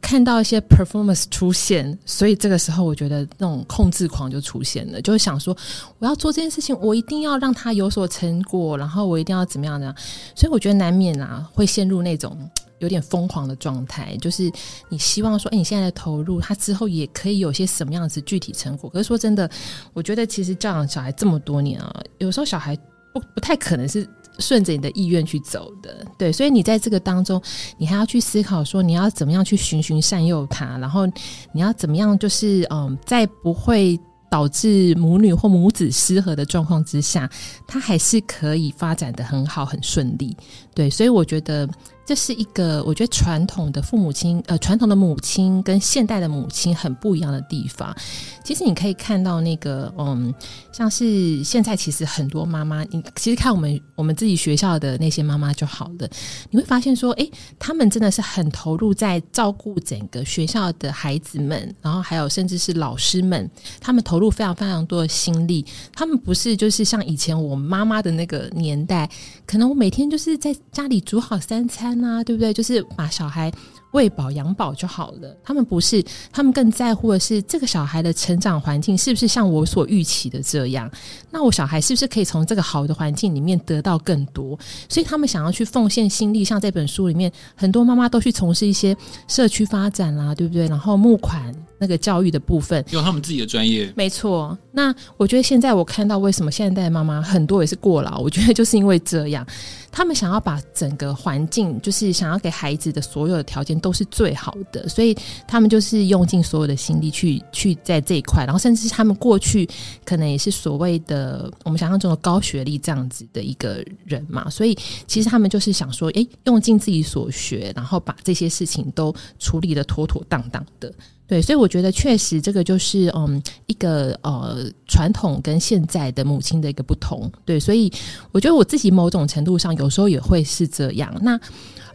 [0.00, 1.98] 看到一些 performance 出现。
[2.06, 5.56] 所以这个时候，我觉得那种控制狂就出现了，就会想说，
[5.98, 9.92] 我要做这件事情，我一定要让他有所成果，然后我一定要怎么样呢？
[10.36, 12.36] 所以我觉得难免啊，会陷入那种。
[12.80, 14.50] 有点疯狂的状态，就是
[14.88, 18.90] 你希望说，哎，你现在的投入，他之后也可以有些什么样子具体成果。
[18.90, 19.48] 可是说真的，
[19.92, 22.76] 我觉得其实教养小孩这么多年啊，有时候小孩
[23.14, 26.32] 不不太可能是顺着你的意愿去走的，对。
[26.32, 27.40] 所以你在这个当中，
[27.76, 31.06] 你还要去思考说，你要怎么样去循循善诱他，然后
[31.52, 37.28] 你要怎么样，就是嗯，在不会导致母女或母子失和的状况之下，
[37.66, 40.34] 他还是可以发展得很好、很顺利。
[40.74, 41.68] 对，所以我觉得。
[42.10, 47.94] 这是一个我觉得传统的父母亲，呃，传统的母亲跟现代的母亲很不一样的地方。
[48.42, 50.34] 其实你可以看到那个，嗯，
[50.72, 56.10] 像是现在其实很多妈妈，你其实看我们我们自己学校的那些妈妈就好了，
[56.50, 63.48] 你会发现说，诶，他们真的是很投入在照顾整个学校的孩子们，然后还有甚至是老师们，
[63.80, 65.64] 他们投入非常非常多的心力。
[65.94, 69.08] 他们不是就是像以前我妈妈的那个年代，
[69.46, 71.99] 可能我每天就是在家里煮好三餐。
[72.00, 72.52] 那，对不对？
[72.52, 73.52] 就是把小孩
[73.92, 75.36] 喂饱养饱就好了。
[75.44, 80.90] 他们不是，他们更在乎的是这个小孩的成长环境是不是像我所预期的这样？
[81.30, 84.58] 那我小孩是不是可以从这个好的环境里面得到更多？
[84.88, 88.96] 所以他们想要去奉献心力，像这本书里面很多妈妈都去从事一些
[89.28, 90.66] 社区发展啦，对不对？
[90.66, 91.54] 然后募款。
[91.80, 94.56] 那个教育的部分，用他们自己的专业，没错。
[94.70, 99.44] 那我觉得现在我看到为什么现在的妈妈很多也是过劳， 我觉得就是因为这样，
[99.90, 105.16] 他们想要把整个环境，就是想要给孩子的所有的条件都是最好的，所以
[105.48, 109.66] 他们就是用尽所有的心力去去在这一块，然后甚至是他们过去
[110.04, 120.92] 可能也是所谓的我们想象中的高学历这样子的一个人嘛，所以其实他们就是想说，诶，用尽自己所学，然后把这些事情都处理的妥妥当当的。
[121.30, 127.30] 对，所以我觉得确实这个就是嗯一个呃传统跟现在的母亲的一个不同。
[127.44, 127.88] 对，所以
[128.32, 131.14] 我觉得我自己某种程度上有时候也会是这样。
[131.22, 131.38] 那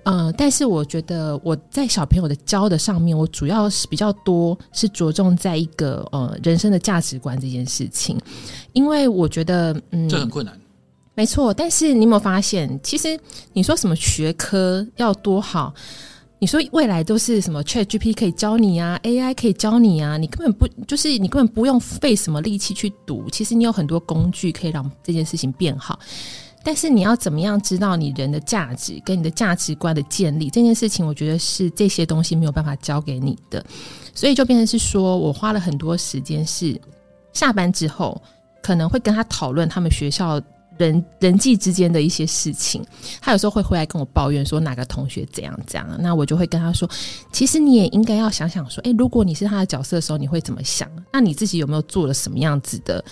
[0.03, 8.17] 呃，但是我觉得我在小朋友的教的上面，我主要是比较多是着重在一个呃人生的价值观这件事情，
[8.71, 10.57] 因为我觉得嗯这很困难，
[11.13, 11.53] 没错。
[11.53, 13.19] 但是你有没有发现，其实
[13.51, 15.73] 你说什么学科要多好？
[16.37, 25.97] 你说未来都是什么 Chat G P 可以教你啊，AI 可以教你啊，你根本不就是你根本不用费什么力气去读，其实你有很多工具可以让这件事情变好。
[26.61, 33.65] 但是你要怎么样知道你人的价值跟你的价值观的建立这件事情，我觉得是这些东西没有办法教给你的，
[34.13, 36.79] 所以就变成是说我花了很多时间是
[37.33, 38.21] 下班之后
[38.61, 40.41] 可能会跟他讨论他们学校。
[40.77, 42.83] 人人际之间的一些事情，
[43.21, 46.89] 他有时候会回来跟我抱怨说哪个同学怎样怎样，那我就会跟他说，
[47.31, 50.89] 其实你也应该要想想说，诶，如果你是他的角色的时候，你会怎么想？
[51.11, 53.03] 那你自己有没有做了什么样子的？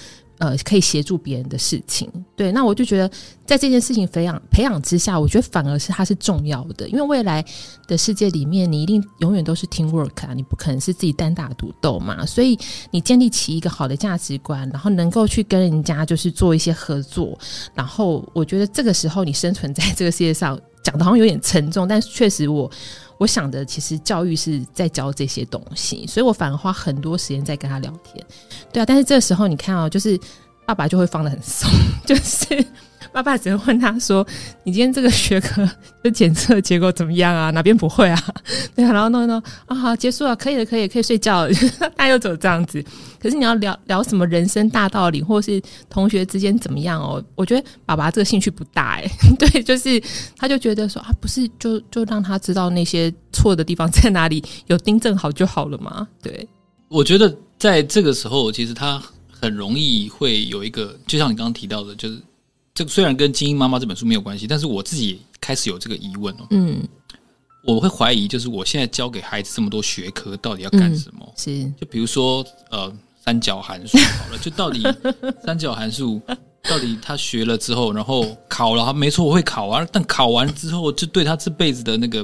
[0.43, 3.09] 呃，可以协助别人的事情，对，那我就觉得
[3.45, 7.41] 在这件事情培养培养之下，我觉得反而是它是重要的，因为未来
[7.87, 12.59] 的世界里面，你一定永远都是 teamwork 啊，你不可能是自己单打独斗嘛，所以
[12.91, 17.39] 你建立起一个好的价值观，然后能够去跟人家就是做一些合作，
[17.73, 20.59] 然后我觉得这个时候你生存在这个世界上。
[20.83, 22.69] 讲的好像有点沉重，但确实我
[23.17, 28.25] 我想的其实教育是在教这些东西，所以我反而花很多时间在跟他聊天。
[28.71, 30.19] 对啊，但是这时候你看哦，就是
[30.65, 31.69] 爸爸就会放的很松，
[32.05, 32.65] 就是。
[33.13, 34.25] 爸爸只会问他说
[34.65, 35.69] ：“你今天这个学科
[36.01, 37.51] 的检测结果怎么样啊？
[37.51, 38.19] 哪边不会啊？
[38.75, 41.53] 对啊，然后弄一弄啊，好，结束了，可以了，可以，可以睡觉了。
[41.95, 42.83] 他又走这样子。
[43.19, 47.23] 可是你要聊聊什么人生大道理，或是同学之间怎么样哦？
[47.35, 49.07] 我觉得爸爸这个兴趣不大哎。
[49.37, 50.01] 对，就是
[50.35, 56.07] 他就觉得说啊，不是就就让他知道那些错的地方在哪里，有订正好就好了嘛。
[56.19, 56.47] 对，
[56.89, 58.99] 我觉得在这个时候，其实他
[59.29, 62.19] 很容易会有一个，就像你刚刚提到的，就是。
[62.73, 66.47] 这个虽然跟《精英妈妈》这本书没有关系，但是我自己开始有这个疑问哦。
[66.49, 66.81] 嗯，
[67.63, 71.19] 我会怀疑，就是我现在教给孩子这么多学科，到底要干什么？
[71.23, 72.91] 嗯、是，就比如说，呃，
[73.23, 74.81] 三角函数好了，就到底
[75.45, 76.19] 三角函数
[76.63, 79.87] 到底他学了之后，然后考了，他没错，我会考啊。
[79.91, 82.21] 但考完之后，就对他这辈子的那个，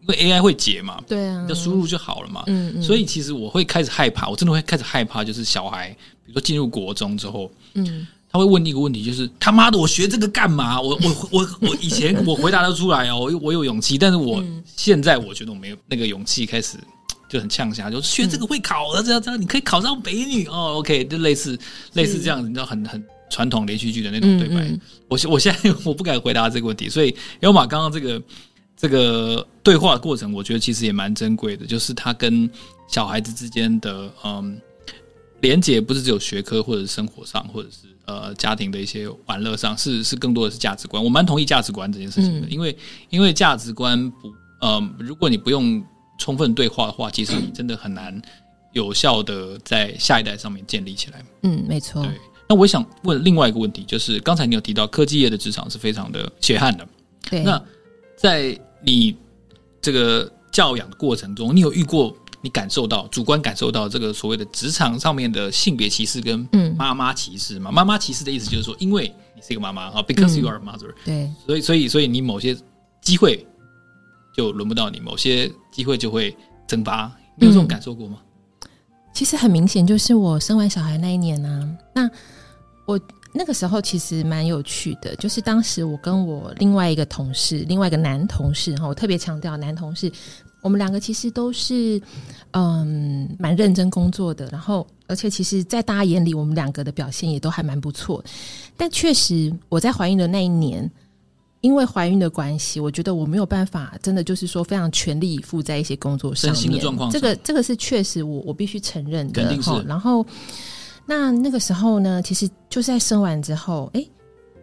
[0.00, 2.42] 因为 AI 会解嘛，对啊，要输入就好了嘛。
[2.48, 2.82] 嗯嗯。
[2.82, 5.90] 所以其实我会开始害怕，我真的会开始害怕，就是小孩，
[6.24, 8.04] 比如说进入国中之后，嗯。
[8.34, 10.80] 他会问一个问题，就是他妈的，我学这个干嘛？
[10.80, 14.42] 我我我我以前 我回答得出来哦，我我有勇气，但是我
[14.76, 16.76] 现在我觉得我没有那个勇气，开始
[17.28, 20.74] 就很呛下，就学这个会考的，这样这样你可以考上北女哦。
[20.78, 21.56] OK，就类似
[21.92, 24.68] 类似这样子，你知道很很传统连续剧的那种对白。
[25.06, 28.20] 我我现在我不敢回答这个问题，所以要马刚刚这个
[28.76, 32.50] 这个对话的过程，我觉得其实也蛮珍贵的，就是他跟
[32.88, 34.60] 小孩子之间的嗯
[35.40, 37.93] 连接，不是只有学科或者是生活上，或者是。
[38.06, 42.76] 呃，家庭的一些玩乐上是是更多的是价值观，我蛮同意价值观这件事情的，嗯、因为
[43.08, 45.82] 因为价值观不呃，如果你不用
[46.18, 48.20] 充分对话的话，其实你真的很难
[48.72, 51.24] 有效的在下一代上面建立起来。
[51.42, 52.02] 嗯，没错。
[52.02, 52.12] 对，
[52.48, 56.86] 那我想问另外一个问题，就是刚才你有提到科技业的职场是非常的血汗的，
[57.30, 57.42] 对。
[57.42, 57.62] 那
[58.16, 59.16] 在你
[59.80, 62.14] 这个教养的过程中，你有遇过？
[62.44, 67.72] 你感受到主观感受到这个所谓的职场上面的性别歧视跟妈妈歧视嘛？
[67.72, 72.54] 妈妈歧视的意思就是说，因为你是一个妈妈啊，because you are a mother，对，所以所以所以你某些
[73.00, 73.46] 机会
[74.36, 77.10] 就轮不到你，某些机会就会蒸发。
[77.36, 78.18] 你有这种感受过吗？
[79.14, 82.10] 其实很明显，就是我生完小孩那一年啊，那
[82.84, 83.00] 我
[83.36, 90.10] 那个时候其实蛮有趣的，就是当时我跟我另外一个同事，另外一个男同事哈，我特别强调男同事。
[90.62, 92.00] 我们两个其实都是，
[92.52, 94.48] 嗯，蛮认真工作的。
[94.50, 98.24] 然后，而且其实，在大家眼里，我们两个的表现也都还蛮不错。
[98.74, 100.90] 但确实，我在怀孕的那一年，
[101.60, 106.54] 因为怀孕的关系，我觉得我没有办法，真的就是说非常全力以赴在一些工作上面。
[106.54, 109.42] 身心的状况，这个这个是确实我，我我必须承认的。
[109.42, 109.70] 肯定是。
[109.82, 110.24] 然后，
[111.06, 114.10] 那那个时候呢，其实就是在生完之后，诶，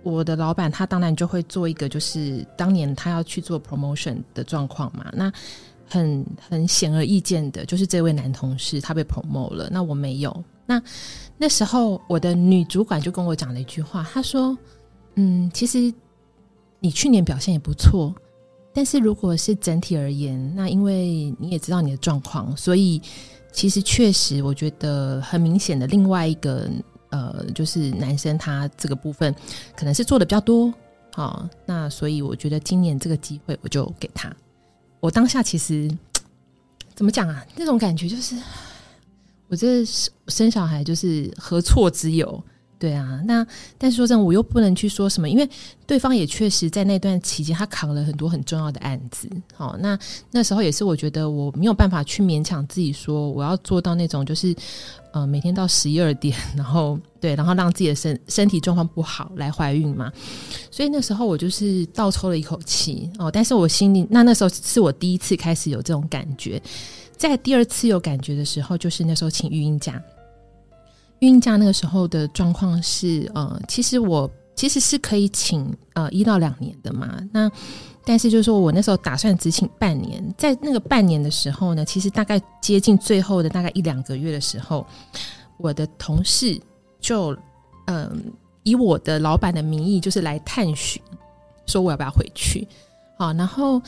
[0.04, 5.12] 我的老板他当然就会做一个，就是当年他要去做 promotion 的状况嘛。
[5.13, 5.32] 那
[5.88, 10.43] 很很显而易见的，就是这位男同事他被 promote 了，那我没有。
[10.65, 10.82] 那
[11.38, 14.58] 那时候我的女主管就跟我讲了一句话，她说
[15.15, 15.93] ：“嗯，其实
[16.80, 18.15] 你去年表现也不错，
[18.73, 23.01] 但是如果是整体而言，那因为你也知道你的状况，所以
[23.51, 26.69] 其实确实我觉得很明显的另外一个
[27.09, 29.33] 呃，就是男生他这个部分
[29.75, 30.73] 可能是做的比较多，
[31.13, 34.33] 好，那所以我觉得今年这个机会我就给他。”
[35.01, 35.89] 我当下其实
[36.93, 37.45] 怎么讲啊？
[37.55, 38.35] 那种感觉就是，
[39.47, 39.83] 我这
[40.27, 42.41] 生小孩就是何错之有？
[42.82, 43.46] 对啊，那
[43.78, 45.48] 但是说真的，我又不能去说什么，因为
[45.86, 49.30] 对方也确实在那段期间，他扛了很多很重要的案子。
[49.54, 49.96] 好，那
[50.32, 54.56] 那时候也是我觉得我没有办法去勉强自己说我要做到那种就是
[55.12, 60.12] 呃每天到十一二点，然后对，然后让自己的身身体状况不好来怀孕嘛。
[60.72, 66.60] 所以那时候我就是倒抽了一口气哦，但是我心里那那时候是我第一次开始有这种感觉，
[67.15, 70.02] 在第二次有感觉的时候，就是那时候请育婴假。
[71.21, 77.17] 孕假那个时候的状况是，呃，其实我其实是可以请呃一到两年的嘛。
[77.31, 77.50] 那
[78.04, 84.85] 但是就是说我那时候打算只请半年，在那个半年的时候呢，其实大概接近最后的大概一两个月的时候，
[85.58, 86.60] 我的同事
[87.00, 87.35] 就
[87.85, 88.31] 嗯、
[88.63, 91.02] 以我的老板的名义就是来探寻，
[91.65, 92.67] 说我要不要回去。
[93.17, 93.81] 好，然后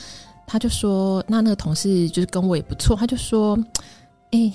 [0.46, 3.58] 他就说，那那个同事就是跟我也不错，他就说，
[4.30, 4.52] 哎，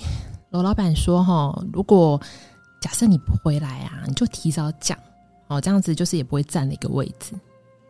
[0.50, 2.20] 罗老板说哈，如果
[2.80, 4.98] 假设你不回来啊，你就提早讲
[5.48, 7.32] 哦，这样子就是也不会占了一个位置。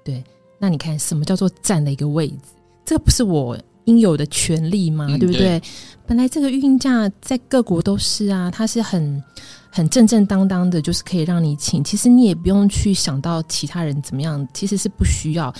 [0.02, 0.22] 对，
[0.58, 2.36] 那你看什么叫做占了一个位置？
[2.84, 5.06] 这个不是我应有的权利吗？
[5.08, 5.58] 嗯、对不对？
[5.60, 5.62] 对，
[6.06, 9.22] 本来这个孕假在各国都是啊，它是很
[9.70, 11.84] 很正正当当的，就是可以让你请。
[11.84, 15.54] 其实你也不用去想到其他人怎么样，其实是不需要。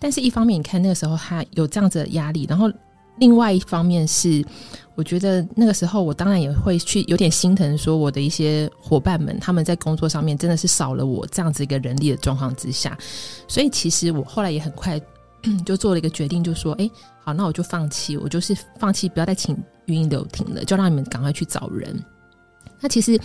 [0.00, 2.70] 但是一方面，你看那个时候他有这样子的压力，然后
[3.18, 4.44] 另外一方面是，
[4.94, 12.98] 我觉得那个时候我当然也会去有点心疼，说我的一些伙伴们他们在工作上面真的是少了我这样子一个人力的状况之下，
[13.46, 15.00] 所以其实我后来也很快
[15.64, 16.90] 就做了一个决定，就说，哎，
[17.22, 19.56] 好，那我就放弃，我就是放弃，不要再请
[19.86, 22.02] 语音留停了，就让你们赶快去找人。
[22.80, 23.18] 那其实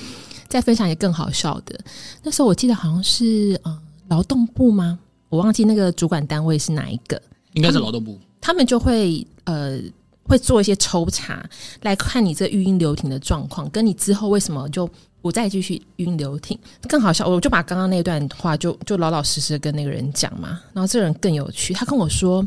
[0.47, 1.79] 再分享一个更好笑的，
[2.23, 4.99] 那时候我记得好像是呃劳动部吗？
[5.29, 7.21] 我忘记那个主管单位是哪一个，
[7.53, 8.19] 应该是劳动部。
[8.41, 9.80] 他们就会呃
[10.24, 11.43] 会做一些抽查，
[11.82, 14.88] 来看你这育婴流停的状况，跟你之后为什么就
[15.22, 16.58] 不再继续育婴流停。
[16.88, 20.62] 更好笑，我就把刚刚那段话就就老老实实跟那个人讲嘛。
[20.72, 22.45] 然后这个人更有趣，他跟我说：“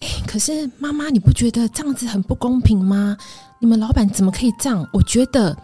[0.00, 3.16] 哎，可是妈妈，你不觉得这样子很不公平吗？
[3.58, 4.86] 你们老板怎么可以这样？
[4.92, 5.56] 我觉得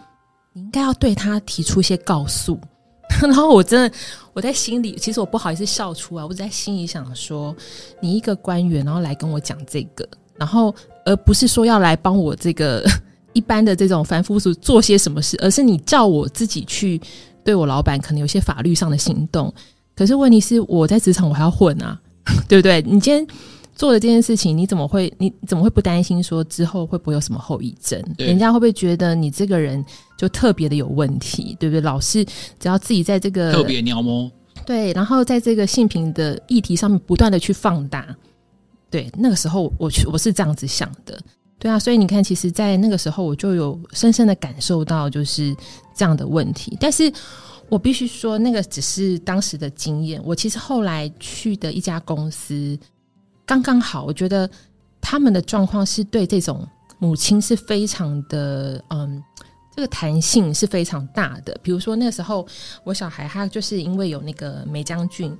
[0.54, 2.58] 你应该要对他提出一些告诉。”
[3.20, 3.96] 然后我真的，
[4.32, 7.54] 我在心里，其实我不好意思笑出来，我在心里想说，
[8.00, 10.08] 你一个官员，然后来跟我讲这个，
[10.44, 10.74] 然后
[11.06, 12.84] 而不是说要来帮我这个
[13.32, 17.00] 一般的这种凡夫俗做些什么事，而是你叫我自己去
[17.42, 19.52] 对我老板可能有些法律上的行动。
[19.96, 21.98] 可是问题是，我在职场我还要混啊，
[22.46, 22.82] 对不对？
[22.82, 23.26] 你今天。
[23.76, 25.12] 做的这件事情，你怎么会？
[25.18, 28.00] 你怎么会不担心说之后会不会有什么后遗症？
[28.18, 29.84] 人家会不会觉得你这个人
[30.16, 31.80] 就特别的有问题，对不对？
[31.80, 34.30] 老是只要自己在这个特别鸟摸，
[34.64, 38.06] 对，然后在这个性平的议题上面不断的去放大，
[38.94, 41.20] 对，那个时候我去我是这样子想的，
[41.58, 45.52] 对啊，所以你看，其实，在那个时候我就有深深的感受到就是
[45.96, 47.12] 这样的问题，但是
[47.68, 50.22] 我必须说，那个只是当时的经验。
[50.24, 52.78] 我其实后来去的一家公司。
[53.44, 54.48] 刚刚好，我觉得
[55.00, 56.64] 他们的状况是对这种
[57.00, 59.20] 母亲是非常的，嗯，
[59.74, 61.58] 这个弹性是非常大的。
[61.64, 62.46] 比如说那个时候，
[62.84, 65.36] 我小孩他就是因为有那个梅将军，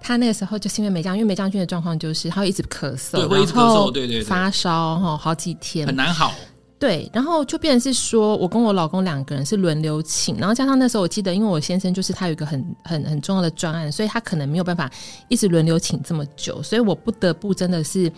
[0.00, 6.32] 他那个时候就是因为梅将，因为梅将军的状况就是他会一直咳嗽，对，会一直咳嗽，对对对，发烧哈，好几天很难好。
[6.78, 14.90] 对，然后就变成是说，我跟我老公两个人是轮流请，然后加上那时候我记得，因为我先生就是他有一个很很很重要的专案，所以他可能没有办法
[15.28, 18.10] 一直轮流请这么久，所以我不得不真的是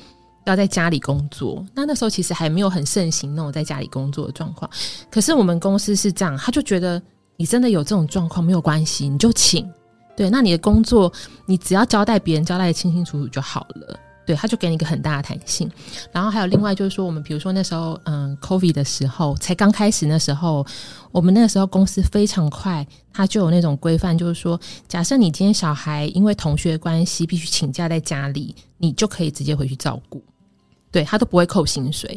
[0.44, 1.66] 要在家里工作。
[1.74, 4.70] 那那时候其实还没有很盛行那种在家里工作的状况，
[5.10, 7.02] 可是我们公司是这样，他就觉得
[7.36, 9.68] 你真的有这种状况没有关系，你就请。
[10.22, 11.12] 对，那你的工作
[11.46, 13.98] 你只要交代别人交代得清清楚楚就好了。
[14.24, 15.68] 对，他就给你一个很大的弹性，
[16.12, 20.64] 然后还有另外就是说，我们比如说那时候，嗯，COVID 的时候才刚开始，那时候
[21.10, 30.22] 我们那个时候公司非常快，他就有那种规范，就是说，假设你今天小孩因为同学关系必须请假在家里，你就可以直接回去照顾，
[30.92, 32.16] 对，他都不会扣薪水。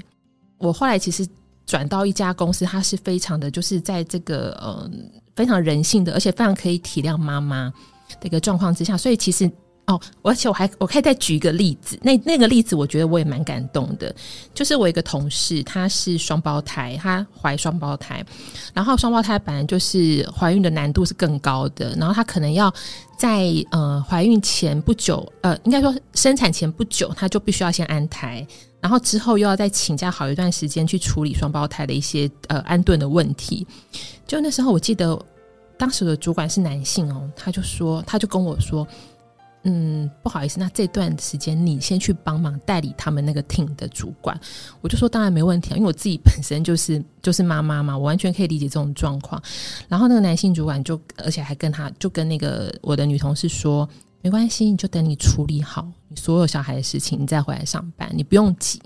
[0.59, 1.27] 我后来其实
[1.65, 7.73] 转到一家公司，他是非常的，就是在这个嗯非常人性的，而且非常可以体谅妈妈
[8.19, 9.51] 的一个状况之下，所以其实。
[9.87, 14.11] 哦，而且我还我可以再举一个例子，那那个例子我觉得我也蛮感动的，
[14.51, 18.25] 就是我一个同事，她是双胞胎，她怀双胞胎，
[18.73, 22.73] 然后双胞胎本来就是怀孕的难度是更高的，然后她可能要
[23.15, 28.43] 在呃怀孕前不久，呃应该说生产前不久，她就必须要先安胎，
[28.81, 33.67] 然后之后又要再请假好一段时间去处理双胞胎的一些呃安顿的问题。
[34.25, 35.15] 就那时候我记得
[35.77, 38.87] 当时的主管是男性哦，他就说，他就跟我说。
[39.67, 44.39] 嗯，不好意思，那这段时间你先去帮忙代理他们那个 team 的主管，
[44.79, 49.41] 我就说当然没问题啊，因为我自己本身就是就是妈妈嘛，我完全可以理解这种状况。
[49.87, 53.89] 然后那个男性主管就而且还跟他就跟那个我的女同事说，
[54.21, 58.79] 没关系，你就等你处理好你所有小孩的事情，你再回来上班，你不用急。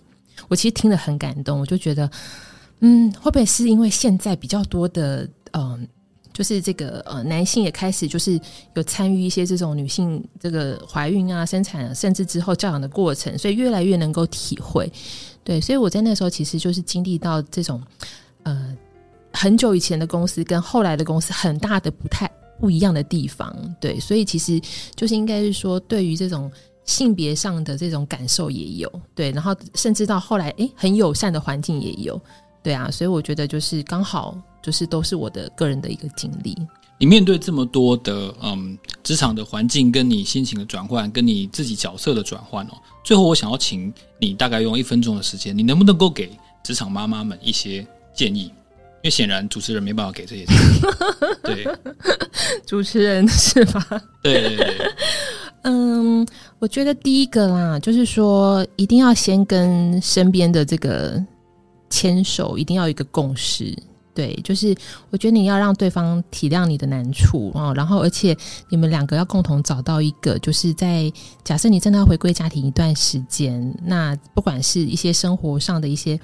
[0.47, 2.09] 我其实听得很感动，我就觉得，
[2.79, 5.85] 嗯，会不会是因为现在比较多的嗯。
[6.39, 8.39] 就是这个呃，男性也开始就是
[8.73, 14.89] 有参与一些这种女性这个怀孕啊、生产，啊甚至之后教养的过程，所以越来越能够体会。
[15.43, 17.83] 对，所以我在那时候其实就是经历到这种
[18.43, 18.73] 呃
[19.33, 23.53] 很久以前的公司跟后来的公司很大的不太不一样的地方。
[23.81, 24.61] 对，所以其实
[24.95, 26.49] 就是应该是说，对于这种
[26.85, 32.17] 性别上的这种感受也有对，然后甚至到后来诶很友善的环境也有。
[32.63, 34.41] 对啊，所以我觉得就是刚好。
[34.61, 36.55] 就是都是我的个人的一个经历。
[36.97, 42.71] 你面对这么多的嗯职场的环境，跟你心情的转换，跟你自己角色的转换哦。
[43.03, 46.29] 最后，我想要请你大概用一分钟的时间，你能不能够给
[46.61, 48.51] 职场妈妈们一些建议？
[49.01, 50.79] 因为显然主持人没办法给这些建议。
[51.41, 51.67] 对，
[52.65, 53.81] 主持人是吧？
[54.21, 54.91] 对对对。
[55.63, 56.27] 嗯，
[56.59, 61.21] 我觉得第一个啦，就是说一定要先跟身边的这个
[61.89, 63.73] 牵手，一定要有一个共识。
[64.13, 64.75] 对，就是
[65.09, 68.35] 我觉得你要让对方体谅你的难处哦，然后而且
[68.69, 71.11] 你们两个要共同找到一个，就是在
[71.43, 76.19] 假设你真的要回归家庭一段时间，那不管是一些生活上的一些。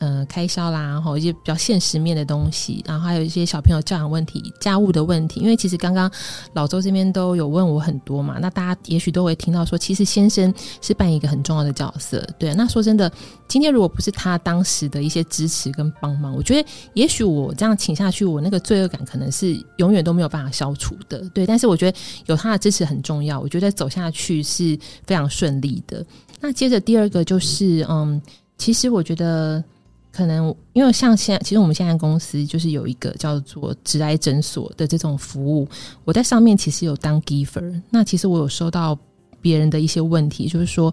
[0.00, 5.40] 呃，开销啦，然后一些比较现实面的东西，然后还有一些小朋友教养问题、家务的问题。
[5.40, 6.08] 因为其实刚刚
[6.52, 12.24] 老周这边都有问我很多嘛，那大家也许都会听到说，其实先生是扮演一个很重要的角色。
[12.38, 13.10] 对，那说真的，
[13.48, 21.28] 今天如果不是他当时的一些支持跟帮忙，我觉得也许我这样请下去，我那个罪恶感可能是永远都没有办法消除的。
[21.30, 26.06] 对，但是我觉得有他的支持很重要，我觉得走下去是非常顺利的。
[26.40, 28.22] 那接着第二个就是，嗯，
[28.58, 29.64] 其实我觉得。
[30.10, 35.68] 可能因为像现在，其实我们现在公司就是有一个叫做职涯诊所的这种服务，
[36.04, 37.80] 我在上面其实有当 giver。
[37.90, 38.98] 那其实我有收到
[39.40, 40.92] 别人的一些问题，就是说，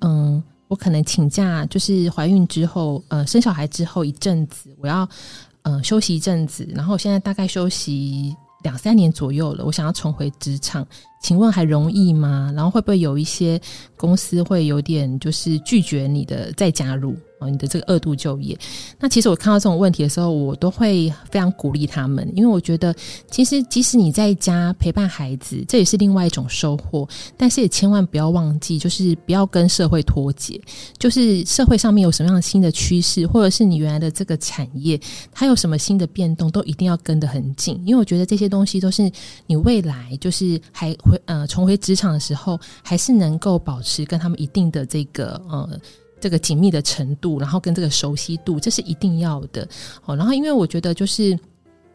[0.00, 5.08] 嗯，我可能请假，就是怀孕之后，呃，生小孩之后一阵子，我要、
[5.62, 10.86] 呃、休息一阵子，然后现在大概休息两三年左右了，我想要重回职场，
[11.22, 12.52] 请问还容易吗？
[12.54, 13.60] 然后会不会有一些
[13.96, 17.16] 公司会有点就是拒绝你的再加入？
[17.38, 18.58] 哦，你的这个二度就业，
[18.98, 22.94] 那其实我看到这种问题的时候，我都会非常鼓励他们，因为我觉得
[23.30, 27.06] 其实即使你在家陪伴孩子，这也是另外一种收获。
[27.36, 30.58] 但是也千万不要忘记，就是不要跟社会脱节。
[30.98, 34.98] 就是社会上面有什么样的新的趋势，或者是你原来的这个产业，
[35.30, 37.78] 它有什么新的变动，都一定要跟得很紧。
[37.84, 39.10] 因为我觉得这些东西都是
[39.46, 45.78] 你未来就是还会呃重回职场的时候，还是能够保持跟他们一定的这个呃。
[46.20, 49.68] 这个紧密的程度，然后跟这个熟悉度，这是一定要的
[50.04, 50.16] 哦。
[50.16, 51.38] 然后，因为我觉得就是。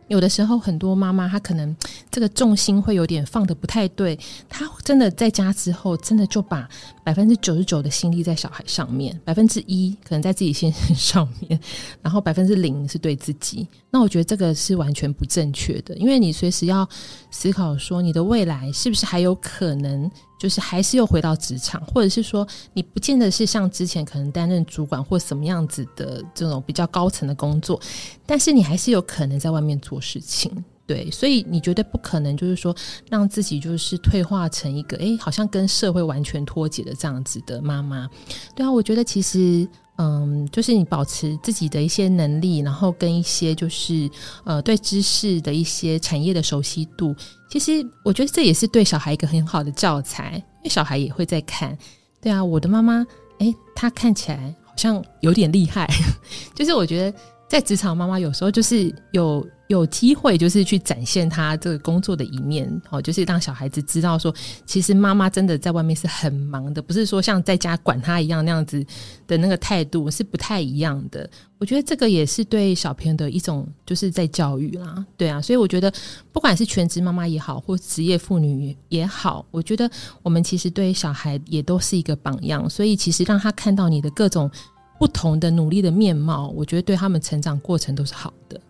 [0.07, 1.73] 有的时候，很多妈妈她可能
[2.09, 4.19] 这个重心会有点放的不太对，
[4.49, 6.67] 她真的在家之后，真的就把
[7.03, 11.59] 百分之九十九的心力在小孩上面，百分之一可能在自己先生上面，
[12.01, 13.67] 然后百分之零是对自己。
[13.89, 16.87] 那我觉得这个是完全不正确的，因为你随时要
[17.29, 27.79] 思考说，你的未来是不是还有可能，就是还是又回到职场，或者是说你不见得是像之前可能担任主管或什么样子的这种比较高层的工作，
[28.25, 30.51] 但是你还是有可能在外面做事情，
[30.87, 32.75] 对，所以你绝对不可能就是说
[33.09, 38.09] 让自己就是退化成一个诶，好像跟社会完全脱节的这样子的妈妈。
[38.55, 39.67] 对啊，我觉得其实
[39.97, 44.09] 嗯，就是你保持自己的一些能力，然后跟一些就是
[44.43, 47.15] 呃对知识的一些产业的熟悉度，
[47.49, 51.77] 其实我觉得这也是对小孩一个很好的教材，因为小孩也会在看。
[52.19, 53.05] 对啊，我的妈妈
[53.39, 55.87] 诶，她看起来好像有点厉害，
[56.53, 57.17] 就是我觉得。
[57.51, 64.33] 在职场，妈妈有时候就是有有机会，就是去展现他这个工作的一面，哦，就是让小孩子知道说，
[64.65, 68.85] 其实妈妈真的在外面是很忙的，不是说像在家管他一样那样子
[69.25, 71.29] 的那个态度是不太一样的。
[71.57, 75.91] 我觉得这个也是对小朋友的一种就是在教育啦，对啊，所以我觉得
[76.31, 79.89] 不管是全职妈妈也好，或职业妇女也好，我觉得
[80.21, 84.51] 我们其实对小孩也都是一个榜样，所以其实让他看到你的各种。
[84.99, 88.61] 不同的努力的面貌，我觉得对他们成长过程都是好的。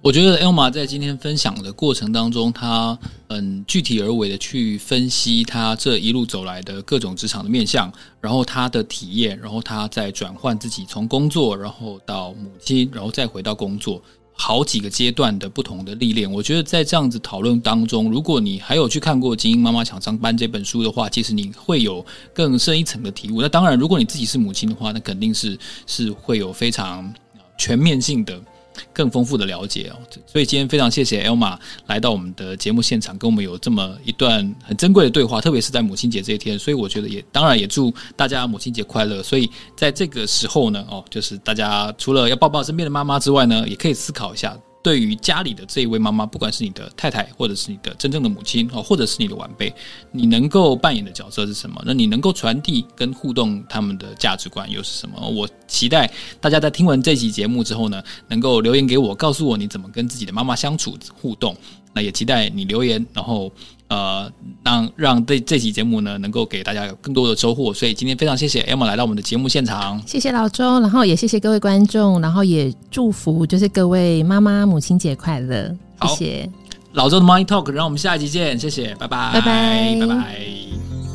[0.00, 2.96] 我觉得 Elma 在今天分享的过程当中，她
[3.28, 14.00] 很具体而为的去分析她这一路走来的各种职场的面向，然后她的体验，然后她在转换自己从工作，然后到母亲，然后再回到工作。
[14.40, 23.42] 好几个阶段的不同的历练，我觉得在这样子讨论当中，如果你还有去看过《精英妈妈想上班》这本书的话，其实你会有更深一层的体悟。
[23.42, 27.12] 那当然，如果你自己是母亲的话，那肯定是是会有非常
[27.58, 28.40] 全面性的。
[28.92, 39.22] 更丰富的了解哦，所以今天非常谢谢 Elma 来到我们的节目现场，跟我们有这么一段很珍贵的对话，特别是在母亲节这一天，所以我觉得也当然也祝大家母亲节快乐。
[39.22, 44.56] 所以在这个时候呢，哦，就是大家除了要抱抱身边的妈妈之外呢，也可以思考一下。
[44.82, 49.72] 对于家里的这一位妈妈，不管是你的太太，或者是你的真正的母亲哦，或者是你的晚辈，
[50.12, 51.82] 你能够扮演的角色是什么？
[51.84, 55.28] 那你能够传递跟互动他们的价值观又是什么？
[55.28, 56.10] 我期待
[56.40, 61.56] 大家在听完这期节目之后呢，能够留言给我，告诉我你怎么跟自己的妈妈相处互动。
[61.92, 63.52] 那也期待你留言，然后。
[63.88, 64.30] 呃，
[64.62, 67.72] 让让这这期节目呢，能够给大家有更多的收获。
[67.72, 76.50] 所以今天非常谢谢 Elma 来到我们的节目现场，谢谢老周，然后也谢谢各位观众，然后也祝福就是各位妈妈母亲节快乐，谢谢。
[76.92, 81.07] 老周的 Money Talk，让我们下一集见，谢谢，拜拜，拜拜，拜拜。